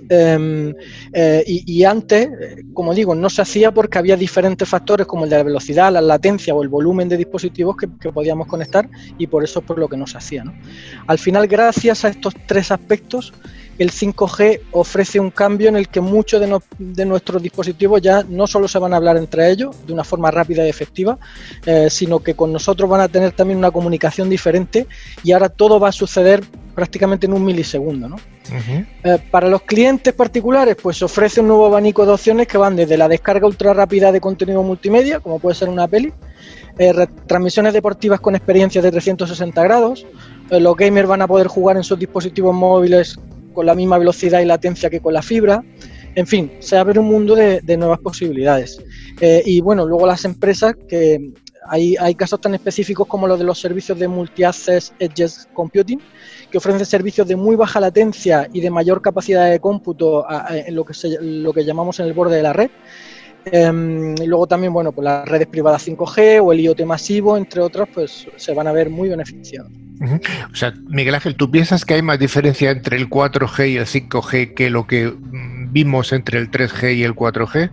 [0.09, 0.73] Em,
[1.13, 2.27] eh, y, antes,
[2.73, 6.01] como digo, no se hacía porque había diferentes factores como el de la velocidad, la
[6.01, 9.87] latencia o el volumen de dispositivos que, podíamos conectar y por eso es por lo
[9.87, 10.43] que no se hacía.
[11.05, 13.33] Al final, gracias a estos tres aspectos,
[13.79, 16.41] el 5G ofrece un cambio en el que muchos
[16.77, 20.29] de, nuestros dispositivos ya no solo se van a hablar entre ellos de una forma
[20.29, 21.17] rápida y efectiva,
[21.65, 24.85] eh, sino que con nosotros van a tener también una comunicación diferente
[25.23, 26.43] y ahora todo va a suceder
[26.75, 28.09] prácticamente en un milisegundo.
[28.09, 28.17] ¿no?
[29.05, 32.97] Eh, para los clientes particulares, pues ofrece un nuevo abanico de opciones que van desde
[32.97, 36.11] la descarga ultra rápida de contenido multimedia, como puede ser una peli,
[36.77, 40.05] eh, transmisiones deportivas con experiencias de 360 grados,
[40.49, 43.19] los gamers van a poder jugar en sus dispositivos móviles
[43.59, 45.61] con la misma velocidad y latencia que con la fibra,
[46.15, 48.81] en fin, se abre un mundo de, nuevas posibilidades.
[49.21, 51.33] y bueno, luego las empresas que
[51.67, 55.99] hay, casos tan específicos como los de los servicios de Multi-Access Edge Computing,
[56.49, 60.85] que ofrecen servicios de muy baja latencia y de mayor capacidad de cómputo en lo
[60.85, 62.71] que, lo que llamamos en el borde de la red.
[63.43, 67.59] Em, y luego también, bueno, pues las redes privadas 5G o el IoT masivo, entre
[67.59, 69.69] otras, pues se van a ver muy beneficiados.
[70.51, 73.85] O sea, Miguel Ángel, ¿tú piensas que hay más diferencia entre el 4G y el
[73.85, 77.69] 5G que lo que mm, vimos entre el 3G y el 4G?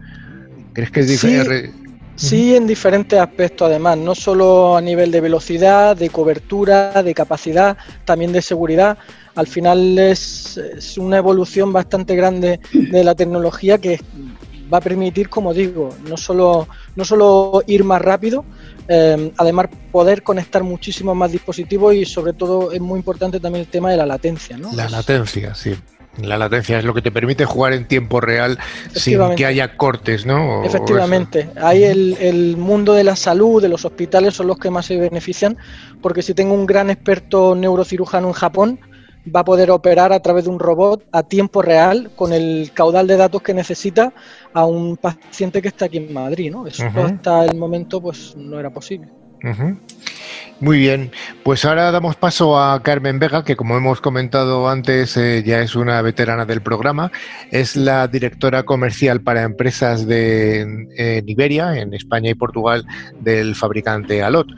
[0.73, 1.73] ¿Crees que es diferente?
[2.17, 7.77] Sí, en diferentes aspectos además, no solo a nivel de velocidad, de cobertura, de capacidad,
[8.07, 8.97] también de seguridad.
[9.35, 10.59] Al final es,
[10.97, 14.01] una evolución bastante grande de la tecnología que
[14.73, 18.47] va a permitir, como digo, no solo, no solo ir más rápido,
[18.89, 23.71] eh, además poder conectar muchísimos más dispositivos y sobre todo es muy importante también el
[23.71, 24.57] tema de la latencia.
[24.57, 24.73] ¿no?
[24.73, 25.75] La latencia, sí.
[26.23, 28.59] La latencia es lo que te permite jugar en tiempo real
[28.95, 30.65] sin que haya cortes, ¿no?
[30.65, 31.51] Efectivamente.
[31.61, 34.97] Ahí el, el, mundo de la salud, de los hospitales, son los que más se
[34.97, 35.59] benefician,
[36.01, 38.81] porque si tengo un gran experto neurocirujano en Japón,
[39.35, 43.07] va a poder operar a través de un robot a tiempo real con el caudal
[43.07, 44.13] de datos que necesita
[44.53, 46.67] a un paciente que está aquí en Madrid, ¿no?
[46.67, 49.09] Eso hasta el momento pues no era posible.
[50.59, 51.11] Muy bien,
[51.43, 55.77] pues ahora damos paso a Carmen Vega, que como hemos comentado antes eh, ya es
[55.77, 57.13] una veterana del programa,
[57.51, 60.63] es la directora comercial para empresas de
[60.97, 62.87] en Iberia, en España y Portugal,
[63.21, 64.49] del fabricante Alot.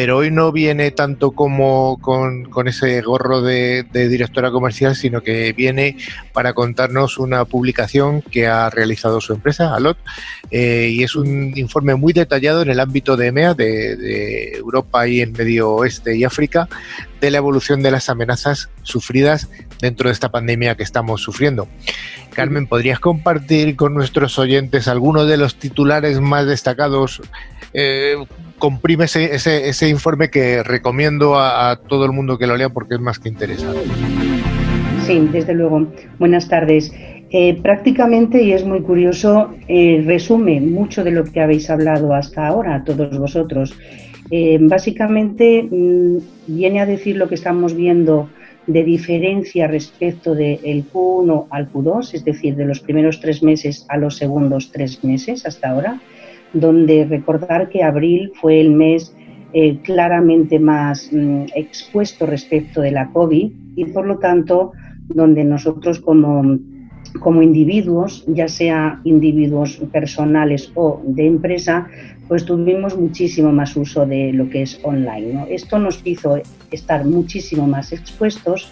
[0.00, 5.96] Pero hoy no viene tanto como con, ese gorro de, directora comercial, sino que viene
[6.32, 9.98] para contarnos una publicación que ha realizado su empresa, Alot,
[10.52, 15.08] eh, y es un informe muy detallado en el ámbito de EMEA, de, de Europa
[15.08, 16.68] y en Medio Oeste y África
[17.20, 21.66] de la evolución de las amenazas sufridas dentro de esta pandemia que estamos sufriendo.
[22.34, 27.20] Carmen, ¿podrías compartir con nuestros oyentes algunos de los titulares más destacados?
[27.74, 28.14] Eh,
[28.58, 33.00] comprime ese, ese, informe que recomiendo a, todo el mundo que lo lea porque es
[33.00, 33.80] más que interesante.
[35.06, 35.86] Sí, desde luego.
[36.18, 36.92] Buenas tardes.
[37.30, 42.46] Eh, prácticamente, y es muy curioso, eh, resume mucho de lo que habéis hablado hasta
[42.46, 43.74] ahora, todos vosotros.
[44.30, 48.28] Eh, básicamente mm, viene a decir lo que estamos viendo
[48.66, 53.96] de diferencia respecto del Q1 al Q2, es decir, de los primeros tres meses a
[53.96, 56.00] los segundos tres meses hasta ahora,
[56.52, 59.14] donde recordar que abril fue el mes
[59.52, 64.72] eh, claramente más mm, expuesto respecto de la COVID y por lo tanto
[65.08, 66.58] donde nosotros como,
[67.20, 71.88] como individuos, ya sea individuos personales o de empresa,
[72.28, 75.46] pues tuvimos muchísimo más uso de lo que es online.
[75.48, 76.38] Esto nos hizo
[76.70, 78.70] estar muchísimo más expuestos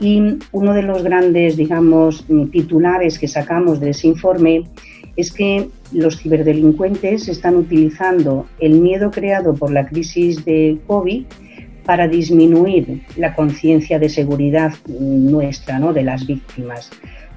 [0.00, 4.64] y uno de los grandes, digamos, titulares que sacamos de ese informe
[5.16, 11.24] es que los ciberdelincuentes están utilizando el miedo creado por la crisis de COVID
[11.84, 15.92] para disminuir la conciencia de seguridad nuestra, ¿no?
[15.92, 16.90] de las víctimas.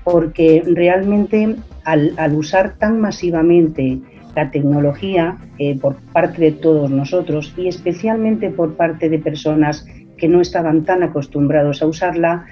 [0.03, 3.99] Porque realmente al, usar tan masivamente
[4.35, 9.85] la tecnología eh, por parte de todos nosotros y especialmente por parte de personas
[10.17, 12.45] que no estaban tan acostumbrados a usarla,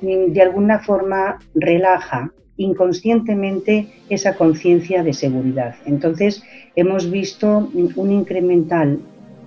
[0.00, 5.76] mm, de alguna forma relaja inconscientemente esa conciencia de seguridad.
[5.86, 6.42] Entonces,
[6.76, 9.00] hemos visto un incremental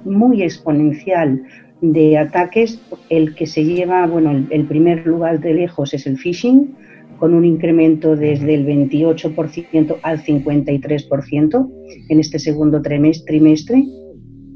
[0.04, 1.44] muy exponencial
[1.82, 2.82] de ataques.
[3.10, 6.76] El que se lleva, bueno, el primer lugar de lejos es el phishing,
[7.20, 11.72] con un incremento desde el 28% al 53%
[12.10, 13.84] en este segundo trimestre.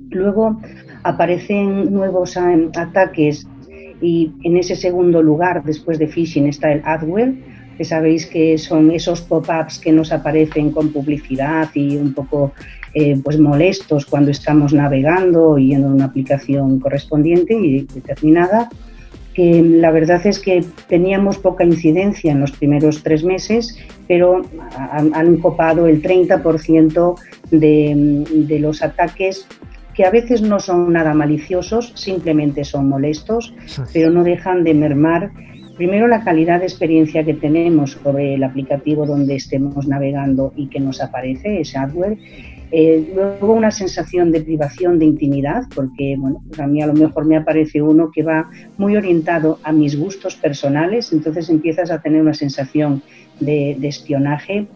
[0.09, 0.59] Luego
[1.03, 3.47] aparecen nuevos ataques
[4.01, 7.33] y en ese segundo lugar, después de phishing, está el adware,
[7.77, 12.53] que sabéis que son esos pop-ups que nos aparecen con publicidad y un poco
[12.93, 18.69] eh, pues molestos cuando estamos navegando y en una aplicación correspondiente y determinada
[19.37, 24.41] que la verdad es que teníamos poca incidencia en los primeros tres meses, pero
[25.13, 27.15] han, copado el 30%
[27.51, 29.45] de, de los ataques
[29.97, 33.51] que a veces no son nada maliciosos, simplemente son molestos,
[33.91, 35.31] pero no dejan de mermar
[35.75, 40.79] primero la calidad de experiencia que tenemos sobre el aplicativo donde estemos navegando y que
[40.79, 42.15] nos aparece ese hardware.
[42.71, 46.93] Eh, luego una sensación de privación de intimidad, porque bueno, pues a mí a lo
[46.93, 52.01] mejor me aparece uno que va muy orientado a mis gustos personales, entonces empiezas a
[52.01, 53.01] tener una sensación
[53.39, 54.67] de, de espionaje.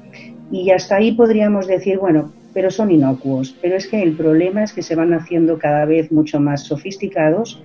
[0.51, 4.73] Y hasta ahí podríamos decir, bueno, pero son inocuos, pero es que el problema es
[4.73, 7.63] que se van haciendo cada vez mucho más sofisticados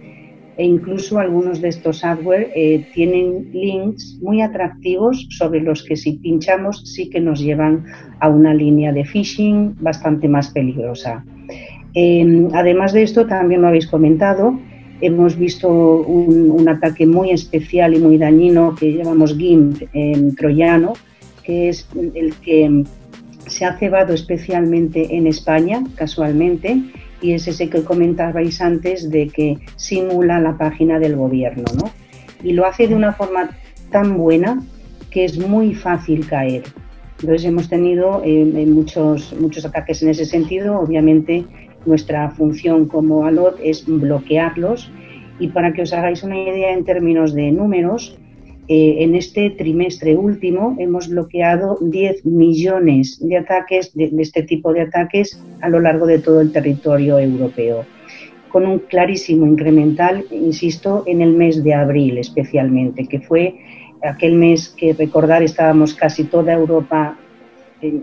[0.57, 6.13] e incluso algunos de estos hardware eh, tienen links muy atractivos sobre los que si
[6.13, 7.85] pinchamos sí que nos llevan
[8.21, 11.25] a una línea de phishing bastante más peligrosa.
[11.93, 14.59] Em, además de esto, también lo habéis comentado,
[15.01, 20.95] hemos visto un, ataque muy especial y muy dañino que llamamos GIMP en troyano,
[21.45, 22.85] que es el que
[23.47, 26.81] se ha cebado especialmente en España, casualmente,
[27.21, 31.91] y es ese que comentabais antes de que simula la página del gobierno, ¿no?
[32.43, 33.51] Y lo hace de una forma
[33.91, 34.63] tan buena
[35.11, 36.65] que es muy fácil caer.
[37.21, 40.79] Entonces hemos tenido eh, muchos, muchos ataques en ese sentido.
[40.79, 41.47] Obviamente
[41.87, 44.91] nuestra función como ALOT es bloquearlos
[45.39, 48.19] y para que os hagáis una idea en términos de números,
[48.69, 54.83] eh, en este trimestre último hemos bloqueado 10 millones de ataques, de, este tipo de
[54.83, 57.85] ataques, a lo largo de todo el territorio europeo,
[58.49, 63.55] con un clarísimo incremental, insisto, en el mes de abril especialmente, que fue
[64.03, 67.17] aquel mes que recordar estábamos casi toda Europa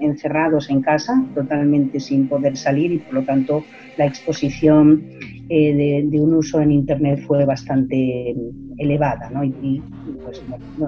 [0.02, 3.64] encerrados en casa, totalmente sin poder salir y por lo tanto
[3.98, 5.04] la exposición
[5.50, 8.36] eh, de, un uso en Internet fue bastante
[8.78, 9.44] elevada ¿no?
[9.44, 9.82] y,
[10.24, 10.42] pues,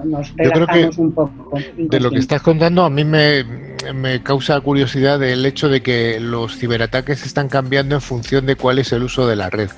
[0.04, 1.58] nos relajamos un poco.
[1.76, 3.44] De lo que estás contando a mí me,
[3.94, 8.78] me causa curiosidad el hecho de que los ciberataques están cambiando en función de cuál
[8.78, 9.70] es el uso de la red,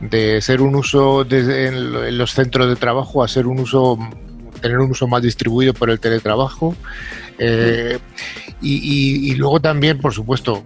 [0.00, 3.98] de ser un uso en los centros de trabajo a ser un uso
[4.56, 6.74] tener un uso más distribuido por el teletrabajo.
[7.38, 7.98] Eh,
[8.62, 10.62] y, luego también, por supuesto,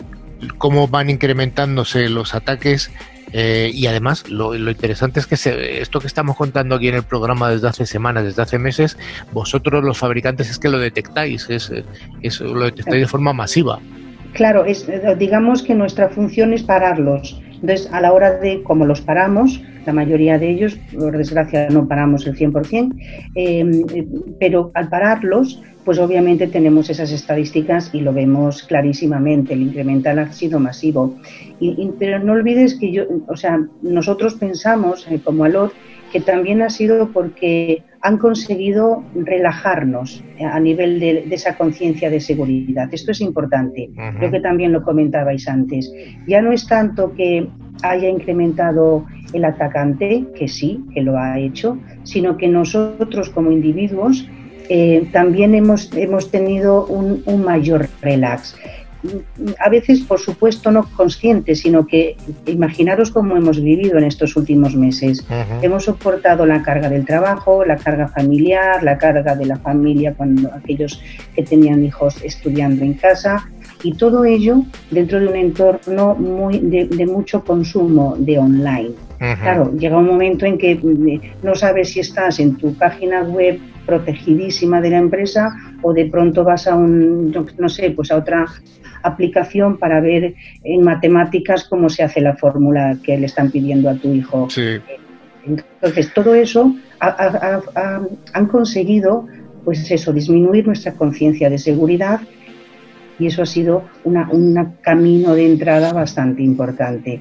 [0.59, 2.91] cómo van incrementándose los ataques.
[3.33, 5.37] Eh, y además, lo, interesante es que
[5.81, 8.99] esto que estamos contando aquí en el programa desde hace semanas, desde hace meses,
[9.33, 11.71] vosotros los fabricantes es que lo detectáis, es,
[12.23, 13.79] es lo detectáis de forma masiva.
[14.33, 14.87] Claro, es,
[15.19, 17.41] digamos que nuestra función es pararlos.
[17.55, 21.87] Entonces, a la hora de, como los paramos, la mayoría de ellos, por desgracia, no
[21.87, 22.95] paramos el 100%,
[23.35, 24.07] eh,
[24.39, 29.55] pero al pararlos, pues obviamente tenemos esas estadísticas y lo vemos clarísimamente.
[29.55, 31.17] El incremental ha sido masivo.
[31.59, 35.73] Y, pero no olvides que yo, o sea, nosotros pensamos eh, como ALOT
[36.13, 42.89] que también ha sido porque han conseguido relajarnos a nivel de, esa conciencia de seguridad.
[42.93, 43.91] Esto es importante.
[44.19, 45.93] Creo que también lo comentabais antes.
[46.27, 47.47] Ya no es tanto que
[47.83, 54.27] haya incrementado el atacante, que sí, que lo ha hecho, sino que nosotros como individuos
[54.69, 58.57] eh, también hemos, hemos tenido un, un mayor relax
[59.59, 64.75] a veces, por supuesto, no conscientes, sino que imaginaros cómo hemos vivido en estos últimos
[64.75, 65.25] meses.
[65.63, 70.53] Hemos soportado la carga del trabajo, la carga familiar, la carga de la familia cuando
[70.53, 71.03] aquellos
[71.35, 73.49] que tenían hijos estudiando en casa
[73.83, 78.91] y todo ello dentro de un entorno muy de, mucho consumo de online.
[79.19, 83.61] Claro, llega un momento en que eh, no sabes si estás en tu página web
[83.91, 85.51] protegidísima de la empresa
[85.83, 88.47] o de pronto vas a un, no sé, pues a otra
[89.03, 93.95] aplicación para ver en matemáticas cómo se hace la fórmula que le están pidiendo a
[93.97, 94.47] tu hijo.
[95.45, 99.27] Entonces, todo eso han conseguido,
[99.65, 102.21] pues eso, disminuir nuestra conciencia de seguridad
[103.19, 107.21] y eso ha sido un camino de entrada bastante importante.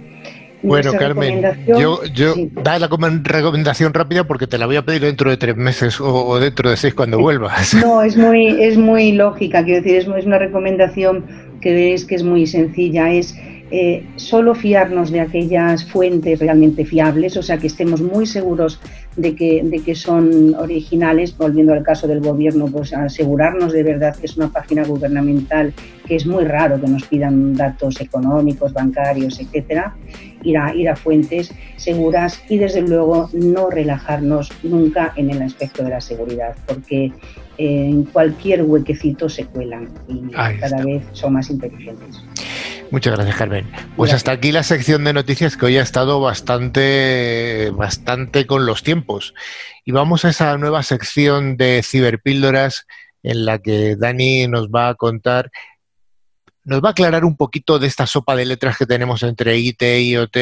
[0.62, 2.34] Bueno, Carmen, yo, yo
[2.64, 6.39] da la recomendación rápida porque te la voy a pedir dentro de tres meses o,
[6.39, 7.74] dentro de seis cuando vuelvas.
[7.76, 11.26] No, es muy, es muy lógica, quiero decir, es, es una recomendación
[11.62, 13.36] que veis que es muy sencilla, es
[13.72, 18.80] eh, solo fiarnos de aquellas fuentes realmente fiables, o sea, que estemos muy seguros
[19.16, 24.16] de que, de que son originales, volviendo al caso del gobierno, pues asegurarnos de verdad
[24.16, 25.72] que es una página gubernamental,
[26.07, 29.95] que es muy raro que nos pidan datos económicos, bancarios, etcétera,
[30.44, 35.84] ir a, ir a fuentes seguras y desde luego no relajarnos nunca en el aspecto
[35.84, 37.12] de la seguridad, porque
[37.58, 42.24] en cualquier huequecito se cuelan y cada vez son más inteligentes.
[42.92, 43.70] Muchas gracias, Carmen.
[43.96, 48.82] Pues hasta aquí la sección de noticias que hoy ha estado bastante, bastante con los
[48.82, 49.36] tiempos.
[49.86, 52.88] Y vamos a esa nueva sección de ciberpíldoras
[53.22, 55.52] en la que Dani nos va a contar,
[56.70, 59.82] nos va a aclarar un poquito de esta sopa de letras que tenemos entre IT,
[59.82, 60.38] IoT,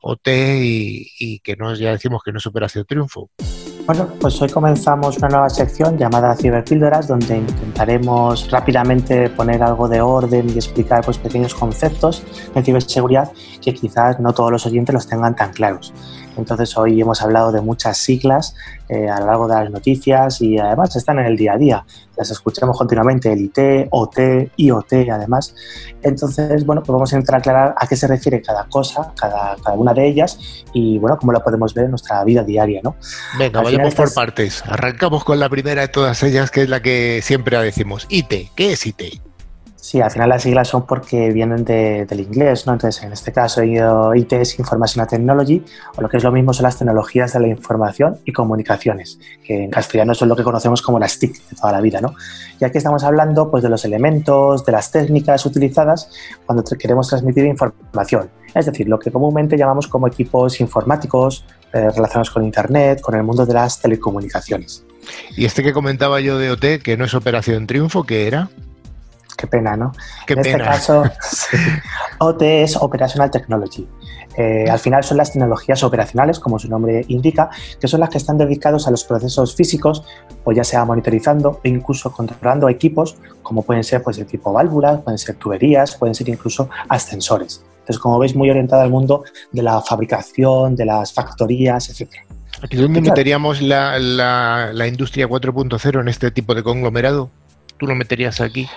[0.00, 3.30] OT y, y que nos ya decimos que no es Operación Triunfo.
[3.86, 10.00] Bueno, pues hoy comenzamos una nueva sección llamada Ciberpíldoras, donde intentaremos rápidamente poner algo de
[10.00, 12.24] orden y explicar pues, pequeños conceptos
[12.54, 13.30] en ciberseguridad
[13.62, 15.94] que quizás no todos los oyentes los tengan tan claros.
[16.36, 18.54] Entonces hoy hemos hablado de muchas siglas
[18.88, 21.84] eh, a lo largo de las noticias y además están en el día a día.
[22.16, 25.54] Las escuchamos continuamente, el IT, OT, IoT además.
[26.02, 29.76] Entonces, bueno, pues vamos a intentar aclarar a qué se refiere cada cosa, cada, cada
[29.76, 30.38] una de ellas
[30.72, 32.96] y bueno, cómo la podemos ver en nuestra vida diaria, ¿no?
[33.38, 34.62] Venga, vayamos por partes.
[34.66, 38.06] Arrancamos con la primera de todas ellas, que es la que siempre decimos.
[38.08, 39.25] IT, ¿qué es IT?
[39.86, 42.72] Sí, al final las siglas son porque vienen del inglés, ¿no?
[42.72, 45.62] Entonces, en este caso, IT es Information Technology,
[45.94, 49.62] o lo que es lo mismo son las tecnologías de la información y comunicaciones, que
[49.62, 52.16] en castellano son lo que conocemos como las TIC de toda la vida, ¿no?
[52.58, 56.10] Y aquí estamos hablando pues, de los elementos, de las técnicas utilizadas
[56.46, 62.30] cuando queremos transmitir información, es decir, lo que comúnmente llamamos como equipos informáticos eh, relacionados
[62.30, 64.84] con Internet, con el mundo de las telecomunicaciones.
[65.36, 68.50] Y este que comentaba yo de OT, que no es Operación Triunfo, ¿qué era?
[69.36, 69.92] Qué pena, ¿no?
[70.26, 71.04] en este caso,
[72.18, 73.86] OT es Operational Technology.
[74.36, 78.18] Eh, al final son las tecnologías operacionales, como su nombre indica, que son las que
[78.18, 80.04] están dedicadas a los procesos físicos,
[80.44, 85.00] o ya sea monitorizando e incluso controlando equipos, como pueden ser pues, de tipo válvulas,
[85.00, 87.64] pueden ser tuberías, pueden ser incluso ascensores.
[87.80, 92.10] Entonces, como veis, muy orientada al mundo de la fabricación, de las factorías, etc.
[92.62, 97.30] ¿Aquí dónde meteríamos la, la industria 4.0 en este tipo de conglomerado?
[97.78, 98.68] ¿Tú lo meterías aquí?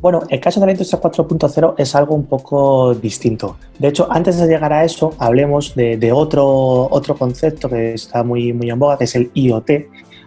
[0.00, 3.56] Bueno, el caso de la industria 4.0 es algo un poco distinto.
[3.78, 8.52] De hecho, antes de llegar a eso, hablemos de, otro, otro concepto que está muy,
[8.52, 9.70] muy en boga, que es el IoT,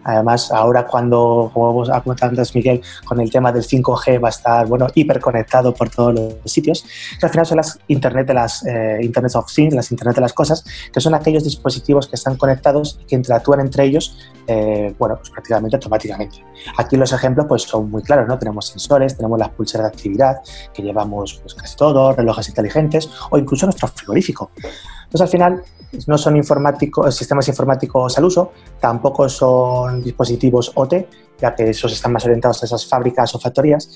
[0.04, 4.68] Además, ahora cuando, como comentado antes Miguel, con el tema del 5G va a estar,
[4.68, 6.86] bueno, hiperconectado por todos los sitios,
[7.20, 10.22] que al final son las Internet de las eh, Internet of Things, las Internet de
[10.22, 14.94] las cosas, que son aquellos dispositivos que están conectados y que interactúan entre ellos, eh,
[14.98, 16.44] bueno, pues prácticamente automáticamente.
[16.78, 18.38] Aquí los ejemplos pues son muy claros, ¿no?
[18.38, 20.38] Tenemos sensores, tenemos las pulseras de actividad,
[20.74, 24.52] que llevamos pues casi todo, relojes inteligentes o incluso nuestro frigorífico.
[24.56, 25.64] Entonces, al final,
[26.08, 31.08] no son informáticos, sistemas informáticos al uso, tampoco son dispositivos OT,
[31.40, 33.90] ya que esos están más orientados a esas fábricas o factorías.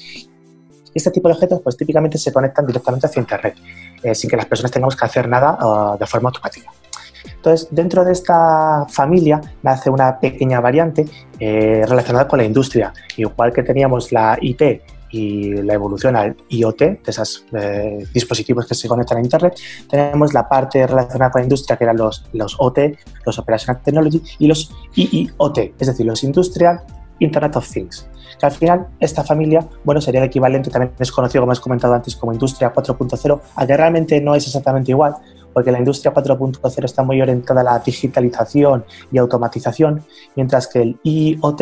[0.94, 3.56] Este tipo de objetos, pues típicamente se conectan directamente hacia Internet,
[4.02, 6.72] eh, sin que las personas tengamos que hacer nada uh, de forma automática.
[7.36, 11.06] Entonces, dentro de esta familia nace una pequeña variante
[11.40, 12.94] eh, relacionada con la industria.
[13.18, 14.62] Igual que teníamos la IT
[15.12, 20.34] y la evolución al IoT, de esos eh, dispositivos que se conectan a Internet, tenemos
[20.34, 22.80] la parte relacionada con la industria, que eran los, los OT,
[23.26, 26.82] los Operational Technology, y los IIoT, es decir, los Industrial
[27.20, 28.08] Internet of Things.
[28.40, 31.94] Que al final, esta familia, bueno, sería el equivalente, también es conocido, como has comentado
[31.94, 35.16] antes, como Industria 4.0, aunque realmente no es exactamente igual,
[35.56, 40.04] porque la industria 4.0 está muy orientada a la digitalización y automatización,
[40.36, 41.62] mientras que el IoT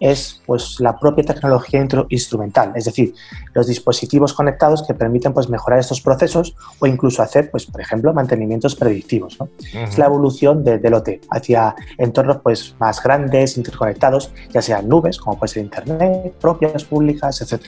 [0.00, 3.12] es pues, la propia tecnología instrumental, es decir,
[3.52, 8.14] los dispositivos conectados que permiten pues, mejorar estos procesos o incluso hacer, pues, por ejemplo,
[8.14, 9.36] mantenimientos predictivos.
[9.74, 15.38] Es la evolución del OT hacia entornos pues, más grandes, interconectados, ya sean nubes, como
[15.38, 17.62] puede ser Internet, propias, públicas, etc.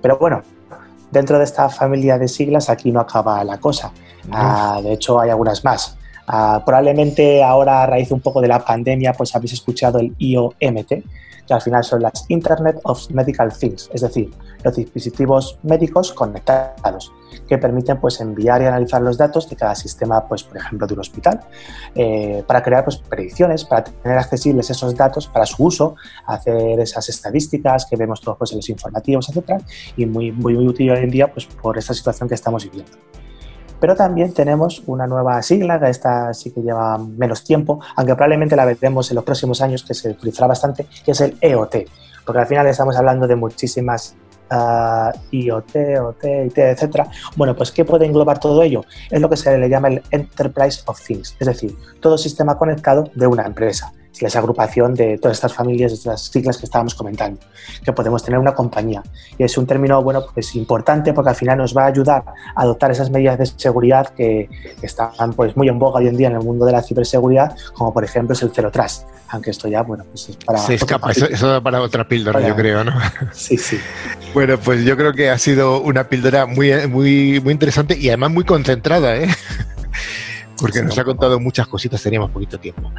[0.00, 0.44] Pero bueno,
[1.10, 3.92] dentro de esta familia de siglas aquí no acaba la cosa.
[4.30, 5.96] Ah, de hecho, hay algunas más.
[6.26, 10.92] Ah, probablemente ahora, a raíz un poco de la pandemia, pues habéis escuchado el IOMT,
[11.46, 14.30] que al final son las Internet of Medical Things, es decir,
[14.64, 17.12] los dispositivos médicos conectados
[17.48, 20.94] que permiten pues, enviar y analizar los datos de cada sistema, pues, por ejemplo, de
[20.94, 21.40] un hospital,
[21.94, 27.08] eh, para crear pues, predicciones, para tener accesibles esos datos para su uso, hacer esas
[27.08, 29.62] estadísticas que vemos todos pues, en los informativos, etc.
[29.96, 32.92] Y muy, muy, muy útil hoy en día pues, por esta situación que estamos viviendo.
[33.80, 38.56] Pero también tenemos una nueva sigla, que esta sí que lleva menos tiempo, aunque probablemente
[38.56, 41.76] la veremos en los próximos años, que se utilizará bastante, que es el EOT,
[42.24, 44.16] porque al final estamos hablando de muchísimas
[44.50, 47.08] uh, IoT, OT, IT, etcétera.
[47.36, 48.84] Bueno, pues ¿qué puede englobar todo ello?
[49.10, 53.10] Es lo que se le llama el Enterprise of Things, es decir, todo sistema conectado
[53.14, 53.92] de una empresa
[54.24, 57.40] es la agrupación de todas estas familias, de estas siglas que estábamos comentando,
[57.84, 59.02] que podemos tener una compañía.
[59.36, 62.62] Y es un término, bueno, pues importante porque al final nos va a ayudar a
[62.62, 64.48] adoptar esas medidas de seguridad que,
[64.82, 67.92] están pues muy en boga hoy en día en el mundo de la ciberseguridad, como
[67.92, 70.58] por ejemplo es el Zero Trust, aunque esto ya, bueno, pues es para...
[70.58, 72.92] Se escapa, eso, da para otra píldora, yo creo, ¿no?
[73.32, 73.78] Sí, sí.
[74.34, 78.32] Bueno, pues yo creo que ha sido una píldora muy, muy, muy interesante y además
[78.32, 79.28] muy concentrada, ¿eh?
[80.60, 82.92] Porque nos ha contado muchas cositas, teníamos poquito tiempo.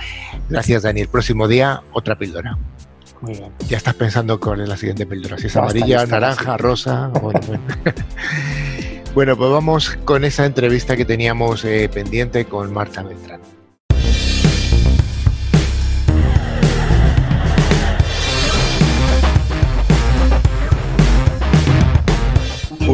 [0.50, 1.08] Gracias, Daniel.
[1.08, 2.58] Próximo día, otra píldora.
[3.22, 3.52] Muy bien.
[3.68, 7.08] Ya estás pensando cuál es la siguiente píldora, si es amarilla, naranja, rosa.
[7.08, 7.40] Bueno,
[9.16, 9.38] bueno.
[9.38, 13.42] pues vamos con esa entrevista que teníamos eh, pendiente con Marta Beltrán.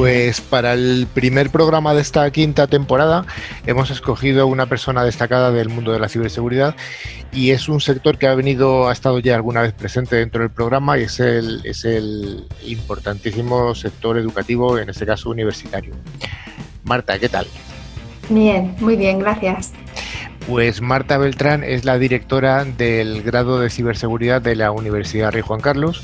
[0.03, 3.25] Pues para el primer programa de esta quinta temporada
[3.65, 6.75] hemos escogido una persona destacada del mundo de la ciberseguridad
[7.31, 10.49] y es un sector que ha venido, ha estado ya alguna vez presente dentro del
[10.49, 15.95] programa y es el, es el importantísimo sector educativo, en este caso universitario.
[16.83, 17.47] Marta, ¿qué tal?
[18.27, 19.71] Bien, muy bien, gracias.
[20.49, 25.61] Pues Marta Beltrán es la directora del grado de ciberseguridad de la Universidad Rey Juan
[25.61, 26.03] Carlos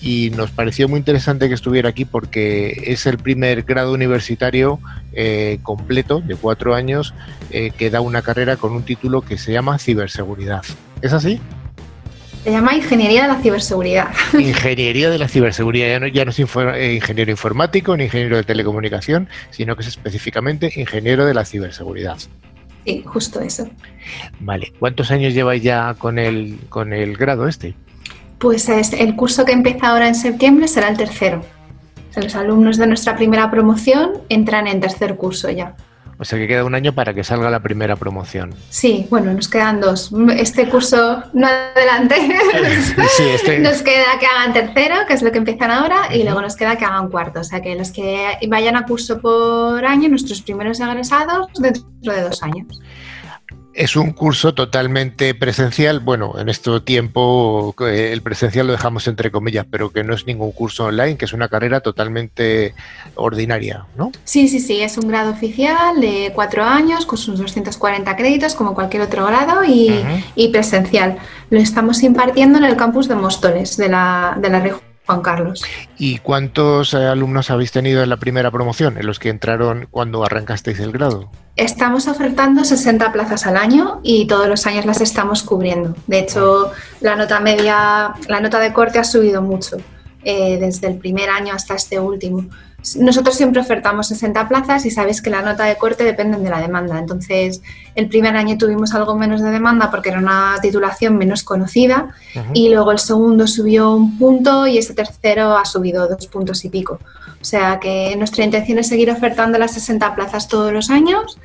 [0.00, 4.80] y nos pareció muy interesante que estuviera aquí porque es el primer grado universitario
[5.12, 7.14] eh, completo de cuatro años
[7.50, 10.62] eh, que da una carrera con un título que se llama ciberseguridad.
[11.02, 11.40] ¿Es así?
[12.44, 14.08] Se llama Ingeniería de la Ciberseguridad.
[14.38, 15.88] Ingeniería de la Ciberseguridad.
[15.88, 19.88] Ya no, ya no es eh, ingeniero informático ni ingeniero de telecomunicación, sino que es
[19.88, 22.16] específicamente ingeniero de la ciberseguridad.
[22.86, 23.68] Sí, justo eso.
[24.40, 24.72] Vale.
[24.78, 27.74] ¿Cuántos años lleváis ya con el, con el grado este?
[28.40, 31.42] Pues el curso que empieza ahora en septiembre será el tercero.
[32.16, 35.76] los alumnos de nuestra primera promoción entran en tercer curso ya.
[36.18, 38.54] O sea que queda un año para que salga la primera promoción.
[38.68, 40.10] Sí, bueno, nos quedan dos.
[40.36, 42.16] Este curso no adelante.
[43.16, 43.58] Sí, este...
[43.58, 46.76] Nos queda que hagan tercero, que es lo que empiezan ahora, y luego nos queda
[46.76, 47.40] que hagan cuarto.
[47.40, 52.22] O sea que los que vayan a curso por año, nuestros primeros egresados, dentro de
[52.22, 52.80] dos años.
[53.72, 56.00] Es un curso totalmente presencial.
[56.00, 60.26] Bueno, en este tiempo eh, el presencial lo dejamos entre comillas, pero que no es
[60.26, 62.74] ningún curso online, que es una carrera totalmente
[63.14, 64.10] ordinaria, ¿no?
[64.24, 64.80] Sí, sí, sí.
[64.80, 69.64] Es un grado oficial de cuatro años con sus 240 créditos, como cualquier otro grado,
[69.64, 70.02] y,
[70.34, 71.18] y presencial.
[71.50, 75.64] Lo estamos impartiendo en el campus de Móstoles, de la, de la región Juan Carlos.
[75.98, 80.24] ¿Y cuántos eh, alumnos habéis tenido en la primera promoción, en los que entraron cuando
[80.24, 81.28] arrancasteis el grado?
[81.56, 85.96] Estamos ofertando 60 plazas al año y todos los años las estamos cubriendo.
[86.06, 89.78] De hecho, la nota media, la nota de corte ha subido mucho
[90.22, 92.48] eh, desde el primer año hasta este último.
[92.98, 96.60] Nosotros siempre ofertamos 60 plazas y sabéis que la nota de corte depende de la
[96.60, 96.98] demanda.
[96.98, 97.62] Entonces,
[97.94, 102.14] el primer año tuvimos algo menos de demanda porque era una titulación menos conocida
[102.54, 106.68] y luego el segundo subió un punto y ese tercero ha subido dos puntos y
[106.68, 106.98] pico.
[107.40, 111.38] O sea que nuestra intención es seguir ofertando las 60 plazas todos los años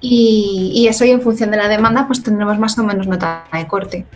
[0.00, 3.44] y, y eso y en función de la demanda pues tendremos más o menos nota
[3.52, 4.06] de corte.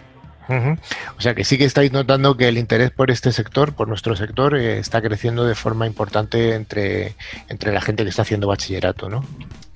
[0.49, 4.14] O sea que sí que estáis notando que el interés por este sector, por nuestro
[4.16, 7.14] sector, eh, está creciendo de forma importante entre,
[7.49, 9.24] entre la gente que está haciendo bachillerato, ¿no?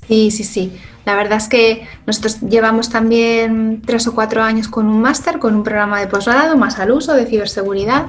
[0.07, 0.73] Sí, sí, sí.
[1.05, 5.55] La verdad es que nosotros llevamos también tres o cuatro años con un máster, con
[5.55, 8.07] un programa de posgrado más al uso de ciberseguridad.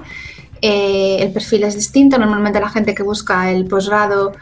[0.61, 2.17] Eh, el perfil es distinto.
[2.17, 4.33] Normalmente la gente que busca el posgrado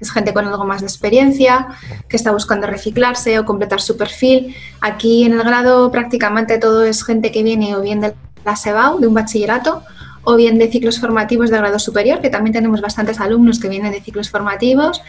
[0.00, 1.68] es gente con algo más de experiencia,
[2.08, 4.54] que está buscando reciclarse o completar su perfil.
[4.80, 9.00] Aquí en el grado prácticamente todo es gente que viene o bien de la SEBAU,
[9.00, 9.82] de un bachillerato,
[10.24, 13.92] o bien de ciclos formativos de grado superior, que también tenemos bastantes alumnos que vienen
[13.92, 15.00] de ciclos formativos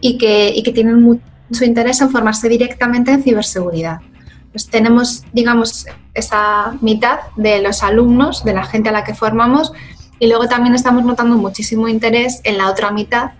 [0.00, 3.98] y que, y que tienen mucho interés en formarse directamente en ciberseguridad.
[4.50, 9.72] Pues tenemos, digamos, esa mitad de los alumnos, de la gente a la que formamos,
[10.18, 13.32] y luego también estamos notando muchísimo interés en la otra mitad,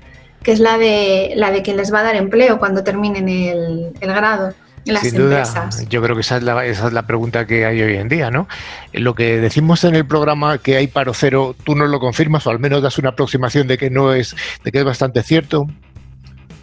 [0.43, 3.93] que es la de, la de quien les va a dar empleo cuando terminen el,
[4.01, 4.55] grado.
[4.85, 5.45] En las Sin duda,
[5.89, 8.33] yo creo que esa es, la, esa es la pregunta que hay hoy en día,
[8.33, 8.49] ¿no?
[8.93, 12.51] Lo que decimos en el programa que hay paro cero, tú no lo confirmas o
[12.51, 14.35] al menos das una aproximación de que no es,
[14.65, 15.69] de que es bastante cierto.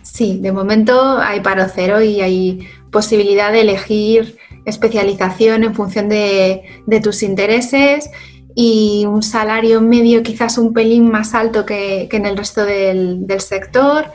[0.01, 6.63] Sí, de momento hay paro cero y hay posibilidad de elegir especialización en función de,
[6.85, 8.09] de tus intereses
[8.55, 14.05] y un salario medio quizás un pelín más alto que, en el resto del, sector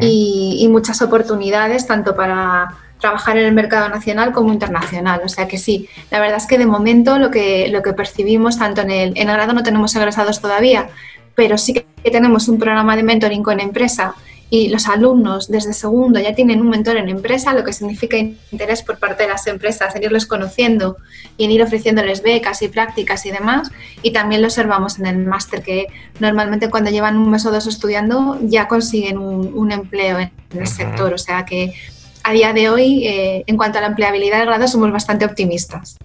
[0.00, 2.68] y, muchas oportunidades tanto para
[3.00, 5.20] trabajar en el mercado nacional como internacional.
[5.24, 8.58] O sea que sí, la verdad es que de momento lo que, lo que percibimos,
[8.58, 10.88] tanto en el, en el grado no tenemos egresados todavía,
[11.34, 14.14] pero sí que tenemos un programa de mentoring con empresa
[14.48, 18.82] y los alumnos desde segundo ya tienen un mentor en empresa, lo que significa interés
[18.82, 20.96] por parte de las empresas en irlos conociendo
[21.36, 23.70] y en ir ofreciéndoles becas y prácticas y demás.
[24.02, 25.86] Y también lo observamos en el máster, que
[26.20, 31.12] normalmente cuando llevan un mes o dos estudiando ya consiguen un, empleo en el sector.
[31.12, 31.74] O sea que
[32.22, 35.96] a día de hoy, eh, en cuanto a la empleabilidad del grado, somos bastante optimistas.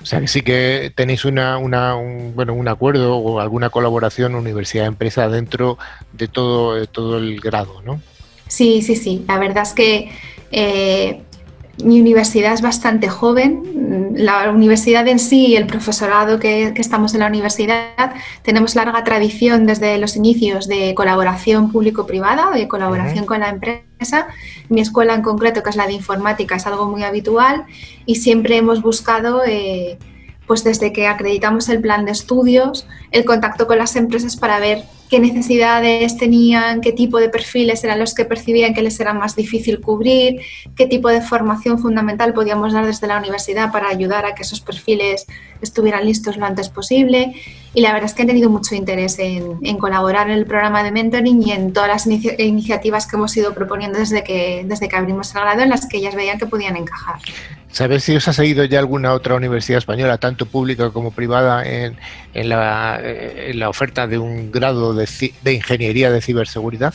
[0.00, 5.28] O sea que sí que tenéis una, un, bueno, un acuerdo o alguna colaboración universidad-empresa
[5.28, 5.78] dentro
[6.12, 8.00] de todo, todo el grado, ¿no?
[8.48, 9.24] Sí, sí, sí.
[9.28, 10.12] La verdad es que
[10.50, 11.22] eh,
[11.82, 14.12] mi universidad es bastante joven.
[14.14, 19.66] La universidad en sí y el profesorado que, estamos en la universidad tenemos larga tradición
[19.66, 24.28] desde los inicios de colaboración público-privada, de colaboración con la empresa.
[24.68, 27.64] Mi escuela en concreto, que es la de informática, es algo muy habitual
[28.06, 29.42] y siempre hemos buscado...
[29.46, 29.98] Eh,
[30.44, 34.82] pues desde que acreditamos el plan de estudios, el contacto con las empresas para ver
[35.12, 39.36] qué necesidades tenían, qué tipo de perfiles eran los que percibían que les era más
[39.36, 40.40] difícil cubrir,
[40.74, 44.62] qué tipo de formación fundamental podíamos dar desde la universidad para ayudar a que esos
[44.62, 45.26] perfiles
[45.60, 47.34] estuvieran listos lo antes posible.
[47.74, 50.92] Y la verdad es que han tenido mucho interés en, colaborar en el programa de
[50.92, 55.34] mentoring y en todas las iniciativas que hemos ido proponiendo desde que, desde que abrimos
[55.34, 57.18] el grado en las que ellas veían que podían encajar.
[57.72, 61.96] ¿Sabes si os ha seguido ya alguna otra universidad española, tanto pública como privada, en,
[62.34, 65.01] la, oferta de un grado de,
[65.44, 66.94] ingeniería de ciberseguridad?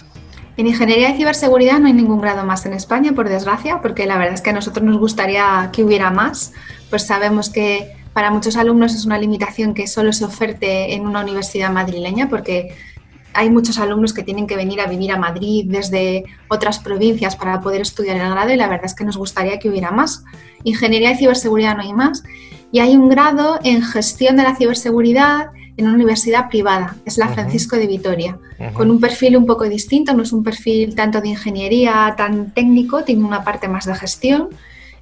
[0.57, 4.17] En ingeniería de ciberseguridad no hay ningún grado más en España, por desgracia, porque la
[4.17, 6.51] verdad es que a nosotros nos gustaría que hubiera más,
[6.89, 11.21] pues sabemos que para muchos alumnos es una limitación que solo se oferte en una
[11.21, 12.75] universidad madrileña, porque
[13.37, 17.61] hay muchos alumnos que tienen que venir a vivir a Madrid desde otras provincias para
[17.61, 20.23] poder estudiar el grado y la verdad es que nos gustaría que hubiera más.
[20.63, 22.23] Ingeniería de ciberseguridad no hay más.
[22.71, 27.27] Y hay un grado en gestión de la ciberseguridad en una universidad privada, es la
[27.29, 28.37] Francisco de Vitoria,
[28.73, 33.03] con un perfil un poco distinto, no es un perfil tanto de ingeniería tan técnico,
[33.03, 34.49] tiene una parte más de gestión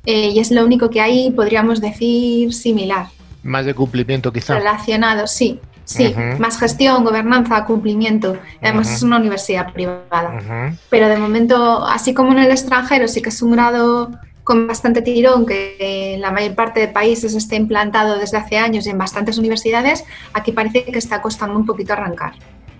[0.05, 3.07] eh, y es lo único que hay, podríamos decir, similar.
[3.43, 4.55] Más de cumplimiento quizá.
[4.55, 5.59] Relacionado, sí.
[5.86, 8.38] Sí, más gestión, gobernanza, cumplimiento.
[8.59, 10.73] Además es una universidad privada.
[10.89, 14.09] Pero de momento, así como en el extranjero, sí que es un grado
[14.45, 18.85] con bastante tirón, que en la mayor parte de países está implantado desde hace años
[18.85, 22.33] y en bastantes universidades, aquí parece que está costando un poquito arrancar.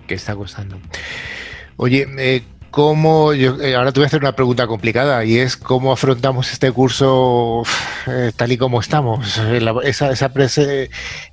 [0.06, 0.78] ¿Qué está costando?
[1.76, 5.90] Oye, eh, ¿cómo, eh, ahora te voy a hacer una pregunta complicada y es cómo
[5.90, 7.64] afrontamos este curso
[8.06, 9.36] eh, tal y como estamos.
[9.82, 10.30] esa, esa,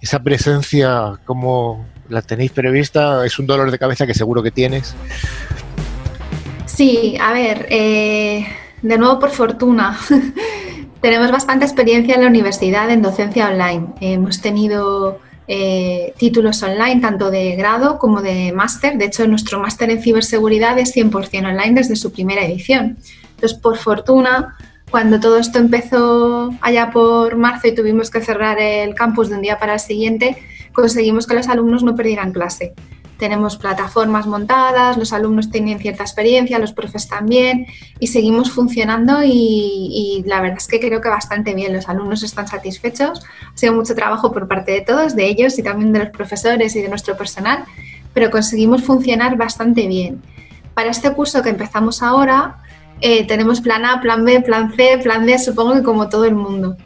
[0.01, 3.23] esa presencia, ¿cómo la tenéis prevista?
[3.23, 4.95] ¿Es un dolor de cabeza que seguro que tienes?
[6.65, 7.67] Sí, a ver,
[8.84, 9.97] de nuevo, por fortuna,
[11.01, 13.88] tenemos bastante experiencia en la universidad en docencia online.
[14.01, 18.97] Hemos tenido eh, títulos online, tanto de grado como de máster.
[18.97, 22.97] De hecho, nuestro máster en ciberseguridad es 100% online desde su primera edición.
[23.36, 24.57] Entonces, por fortuna,
[24.91, 29.41] cuando todo esto empezó allá por marzo y tuvimos que cerrar el campus de un
[29.41, 30.38] día para el siguiente,
[30.73, 32.73] conseguimos que los alumnos no perdieran clase
[33.18, 37.68] tenemos plataformas montadas, los alumnos tienen cierta experiencia, los profes también,
[37.99, 42.47] y seguimos funcionando y, la verdad es que creo que bastante bien, los alumnos están
[42.47, 43.22] satisfechos,
[43.53, 46.76] ha sido mucho trabajo por parte de todos, de ellos y también de los profesores
[46.76, 47.66] y de nuestro personal,
[48.14, 50.22] pero conseguimos funcionar bastante bien.
[50.74, 52.57] Para este curso que empezamos ahora,
[53.01, 56.36] eh, tenemos plan A, plan B, plan C, plan D, supongo que como todo el
[56.36, 56.78] mundo.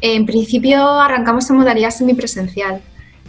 [0.00, 2.82] En principio arrancamos en modalidad semipresencial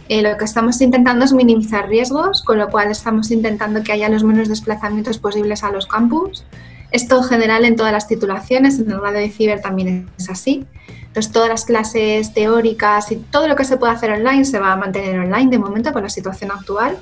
[0.08, 4.08] eh, lo que estamos intentando es minimizar riesgos, con lo cual estamos intentando que haya
[4.08, 6.44] los menos desplazamientos posibles a los campus.
[6.90, 10.66] Esto en general en todas las titulaciones, en el grado de ciber también es así.
[11.06, 14.72] Entonces, todas las clases teóricas y todo lo que se puede hacer online se va
[14.72, 16.98] a mantener online de momento con la situación actual.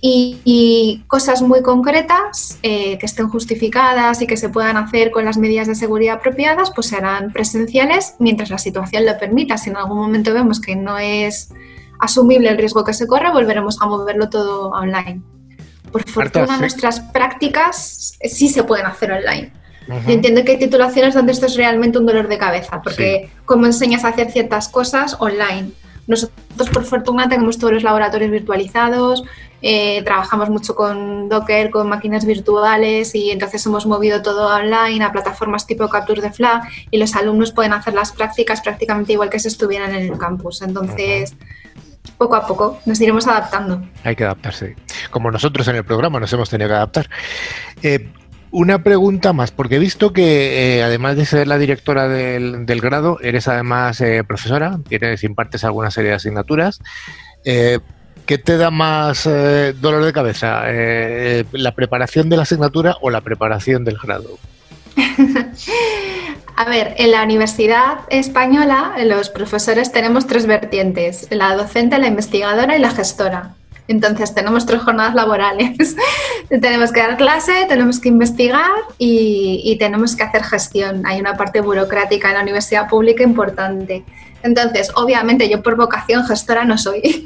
[0.00, 5.38] Y, cosas muy concretas eh, que estén justificadas y que se puedan hacer con las
[5.38, 9.58] medidas de seguridad apropiadas, pues serán presenciales mientras la situación lo permita.
[9.58, 11.50] Si en algún momento vemos que no es
[11.98, 15.22] asumible el riesgo que se corre, volveremos a moverlo todo online.
[15.90, 19.52] Por fortuna, nuestras prácticas sí se pueden hacer online.
[20.06, 24.04] entiendo que hay titulaciones donde esto es realmente un dolor de cabeza, porque como enseñas
[24.04, 25.70] a hacer ciertas cosas online.
[26.06, 29.24] Nosotros, por fortuna, tenemos todos los laboratorios virtualizados,
[29.60, 35.10] eh, trabajamos mucho con Docker, con máquinas virtuales y entonces hemos movido todo online a
[35.10, 39.40] plataformas tipo Capture the Flag y los alumnos pueden hacer las prácticas prácticamente igual que
[39.40, 40.62] si estuvieran en el campus.
[40.62, 41.34] Entonces,
[42.10, 43.82] poco a poco nos iremos adaptando.
[44.04, 44.76] Hay que adaptarse.
[45.10, 47.08] Como nosotros en el programa nos hemos tenido que adaptar.
[47.82, 48.08] Eh,
[48.50, 53.18] una pregunta más, porque he visto que eh, además de ser la directora del, grado,
[53.20, 56.80] eres además eh, profesora, tienes, impartes alguna serie de asignaturas.
[57.44, 60.64] ¿Qué te da más dolor de cabeza?
[61.52, 64.38] ¿La preparación de la asignatura o la preparación del grado?
[66.58, 72.76] A ver, en la Universidad Española los profesores tenemos tres vertientes, la docente, la investigadora
[72.76, 73.54] y la gestora.
[73.86, 75.94] Entonces tenemos tres jornadas laborales.
[76.48, 81.06] tenemos que dar clase, tenemos que investigar y, tenemos que hacer gestión.
[81.06, 84.02] Hay una parte burocrática en la universidad pública importante.
[84.42, 87.02] Entonces, obviamente yo por vocación gestora no soy.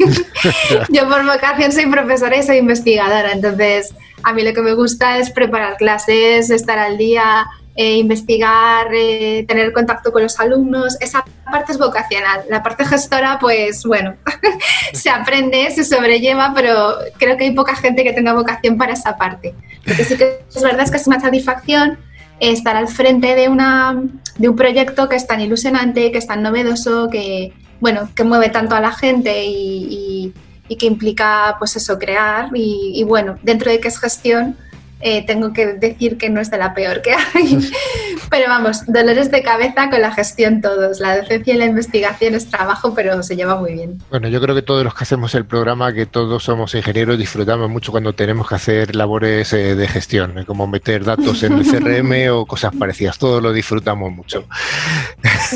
[0.90, 3.32] yo por vocación soy profesora y soy investigadora.
[3.32, 8.88] Entonces, a mí lo que me gusta es preparar clases, estar al día, eh, investigar,
[8.92, 12.42] eh, tener contacto con los alumnos, esa parte es vocacional.
[12.50, 14.14] La parte gestora, pues bueno,
[14.92, 19.16] se aprende, se sobrelleva, pero creo que hay poca gente que tenga vocación para esa
[19.16, 19.54] parte.
[19.84, 21.98] Lo que sí que es verdad es que es una satisfacción
[22.40, 24.02] estar al frente de, una,
[24.36, 28.50] de un proyecto que es tan ilusionante, que es tan novedoso, que, bueno, que mueve
[28.50, 30.34] tanto a la gente y,
[30.78, 32.48] que implica, pues eso, crear.
[32.54, 34.56] y bueno, dentro de que es gestión,
[35.04, 37.58] eh, tengo que decir que no es de la peor que hay.
[38.30, 41.00] pero vamos, dolores de cabeza con la gestión todos.
[41.00, 43.98] La docencia y la investigación es trabajo, pero se lleva muy bien.
[44.10, 47.68] Bueno, yo creo que todos los que hacemos el programa, que todos somos ingenieros, disfrutamos
[47.68, 51.66] mucho cuando tenemos que hacer labores eh, de gestión, eh, como meter datos en el
[51.66, 53.18] CRM o cosas parecidas.
[53.18, 54.46] Todos lo disfrutamos mucho.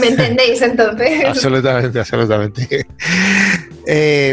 [0.01, 1.24] ¿Me entendéis entonces?
[1.26, 2.86] absolutamente, absolutamente.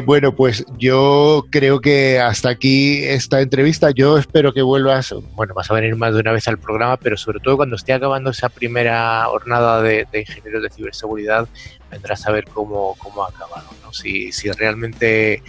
[0.05, 3.91] bueno, pues yo creo que hasta aquí esta entrevista.
[3.91, 7.17] Yo espero que vuelvas bueno, vas a venir más de una vez al programa, pero
[7.17, 11.47] sobre todo cuando esté acabando esa primera jornada de, ingenieros de ciberseguridad,
[11.91, 13.93] vendrás a ver cómo, cómo ha acabado, ¿no?
[13.93, 15.43] Si, si realmente,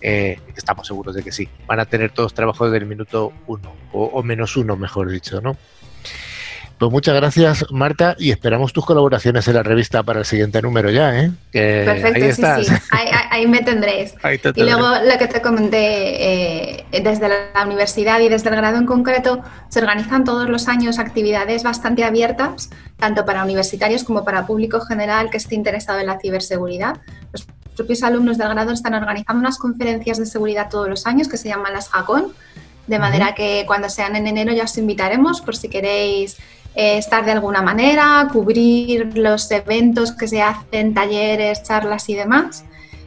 [0.00, 4.04] eh, estamos seguros de que sí, van a tener todos trabajos del minuto uno, o,
[4.04, 5.56] o menos uno, mejor dicho, ¿no?
[6.80, 10.88] Pues muchas gracias, Marta, y esperamos tus colaboraciones en la revista para el siguiente número
[10.88, 11.30] ya, ¿eh?
[11.52, 12.74] Perfecto, sí, sí.
[13.30, 14.14] Ahí, me tendréis.
[14.54, 18.86] y luego lo que te comenté, eh, desde la universidad y desde el grado en
[18.86, 24.80] concreto, se organizan todos los años actividades bastante abiertas, tanto para universitarios como para público
[24.80, 26.96] general que esté interesado en la ciberseguridad.
[27.32, 31.36] Los propios alumnos del grado están organizando unas conferencias de seguridad todos los años que
[31.36, 32.32] se llaman las HACON,
[32.86, 36.38] de manera que cuando sean en enero ya os invitaremos por si queréis
[36.74, 42.64] eh, estar de alguna manera, cubrir los eventos que se hacen, talleres, charlas y demás.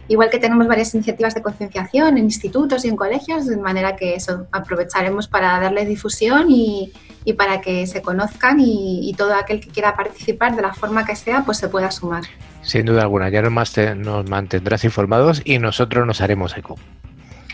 [0.10, 4.16] Igual que tenemos varias iniciativas de concienciación en institutos y en colegios, de manera que
[4.16, 6.92] eso aprovecharemos para darle difusión y,
[7.38, 11.44] para que se conozcan y, todo aquel que quiera participar de la forma que sea,
[11.46, 12.24] pues se pueda sumar.
[12.62, 16.76] Sin duda alguna, ya nos, nos mantendrás informados y nosotros nos haremos eco.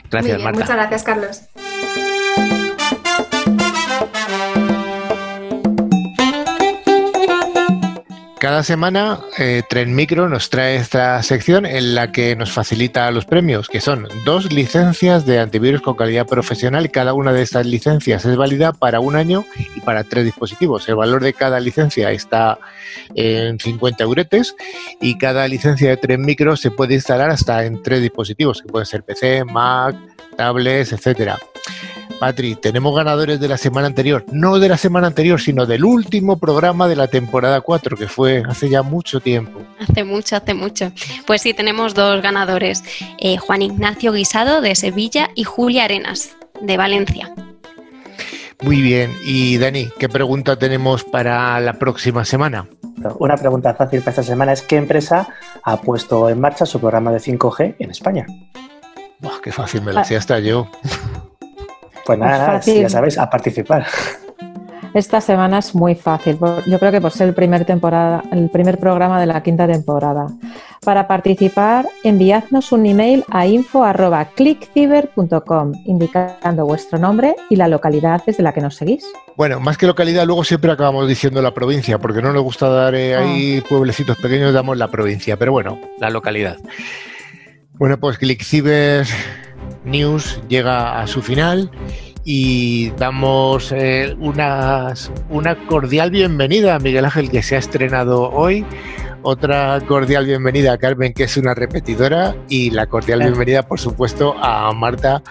[0.10, 0.62] Gracias, Marta.
[0.62, 1.42] Muchas gracias, Carlos.
[8.40, 13.26] Cada semana eh, Tren Micro nos trae esta sección en la que nos facilita los
[13.26, 18.24] premios, que son dos licencias de antivirus con calidad profesional cada una de estas licencias
[18.24, 19.44] es válida para un año
[19.76, 20.88] y para tres dispositivos.
[20.88, 22.58] El valor de cada licencia está
[23.14, 24.56] en 50 euretes
[25.02, 28.86] y cada licencia de Tren Micro se puede instalar hasta en tres dispositivos, que pueden
[28.86, 29.98] ser PC, Mac,
[30.38, 31.38] tablets, etcétera.
[32.20, 36.38] Patri, tenemos ganadores de la semana anterior, no de la semana anterior, sino del último
[36.38, 39.62] programa de la temporada 4, que fue hace ya mucho tiempo.
[39.80, 40.92] Hace mucho, hace mucho.
[41.26, 42.84] Pues sí, tenemos dos ganadores,
[43.20, 47.34] eh, Juan Ignacio Guisado de Sevilla y Julia Arenas de Valencia.
[48.62, 52.68] Muy bien, y Dani, ¿qué pregunta tenemos para la próxima semana?
[53.20, 55.30] Una pregunta fácil para esta semana es ¿qué empresa
[55.64, 58.26] ha puesto en marcha su programa de 5G en España?
[59.42, 60.70] qué fácil me lo hacía hasta yo.
[62.10, 63.86] Pues nada, ya sabéis, a participar.
[64.96, 66.40] Esta semana es muy fácil.
[66.66, 70.26] Yo creo que por ser el primer temporada, el primer programa de la quinta temporada.
[70.84, 78.54] Para participar, enviadnos un email a info@clickciber.com indicando vuestro nombre y la localidad desde la
[78.54, 79.06] que nos seguís.
[79.38, 82.96] Bueno, más que localidad, luego siempre acabamos diciendo la provincia, porque no nos gusta dar
[82.96, 83.68] eh, ahí ah.
[83.70, 86.58] pueblecitos pequeños, damos la provincia, pero bueno, la localidad.
[87.74, 89.06] Bueno, pues ClickCiber
[89.90, 91.72] News llega a su final
[92.24, 94.96] y damos eh, una
[95.68, 98.66] cordial bienvenida a Miguel Ángel que se ha estrenado hoy,
[99.24, 104.36] otra cordial bienvenida a Carmen que es una repetidora y la cordial bienvenida por supuesto
[104.42, 105.24] a Marta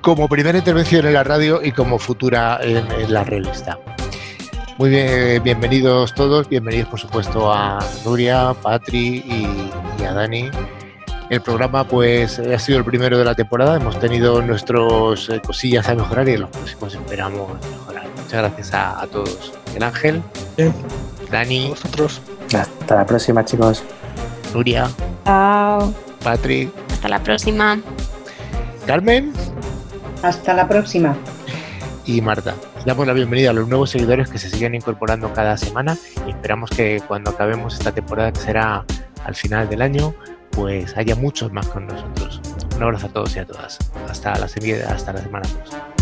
[0.00, 3.78] como primera intervención en la radio y como futura en, la revista.
[4.78, 10.50] Muy bien, bienvenidos todos, bienvenidos por supuesto a Nuria, Patri y a Dani.
[11.34, 15.88] El programa pues ha sido el primero de la temporada, hemos tenido nuestras eh, cosillas
[15.88, 18.06] a mejorar y en los próximos esperamos mejorar.
[18.16, 19.52] Muchas gracias a, todos.
[19.74, 20.22] El Ángel,
[21.32, 22.22] Dani, vosotros.
[22.56, 23.82] Hasta la próxima chicos.
[24.54, 24.88] Nuria.
[25.24, 25.92] Chao.
[26.22, 26.70] Patrick.
[26.92, 27.80] Hasta la próxima.
[28.86, 29.32] Carmen.
[30.22, 31.16] Hasta la próxima.
[32.06, 32.54] Y Marta.
[32.86, 36.70] Damos la bienvenida a los nuevos seguidores que se siguen incorporando cada semana y esperamos
[36.70, 38.84] que cuando acabemos esta temporada que será
[39.24, 40.14] al final del año
[40.54, 42.40] pues haya muchos más con nosotros.
[42.76, 43.78] Un abrazo a todos y a todas.
[44.08, 45.93] Hasta la, hasta la semana próxima.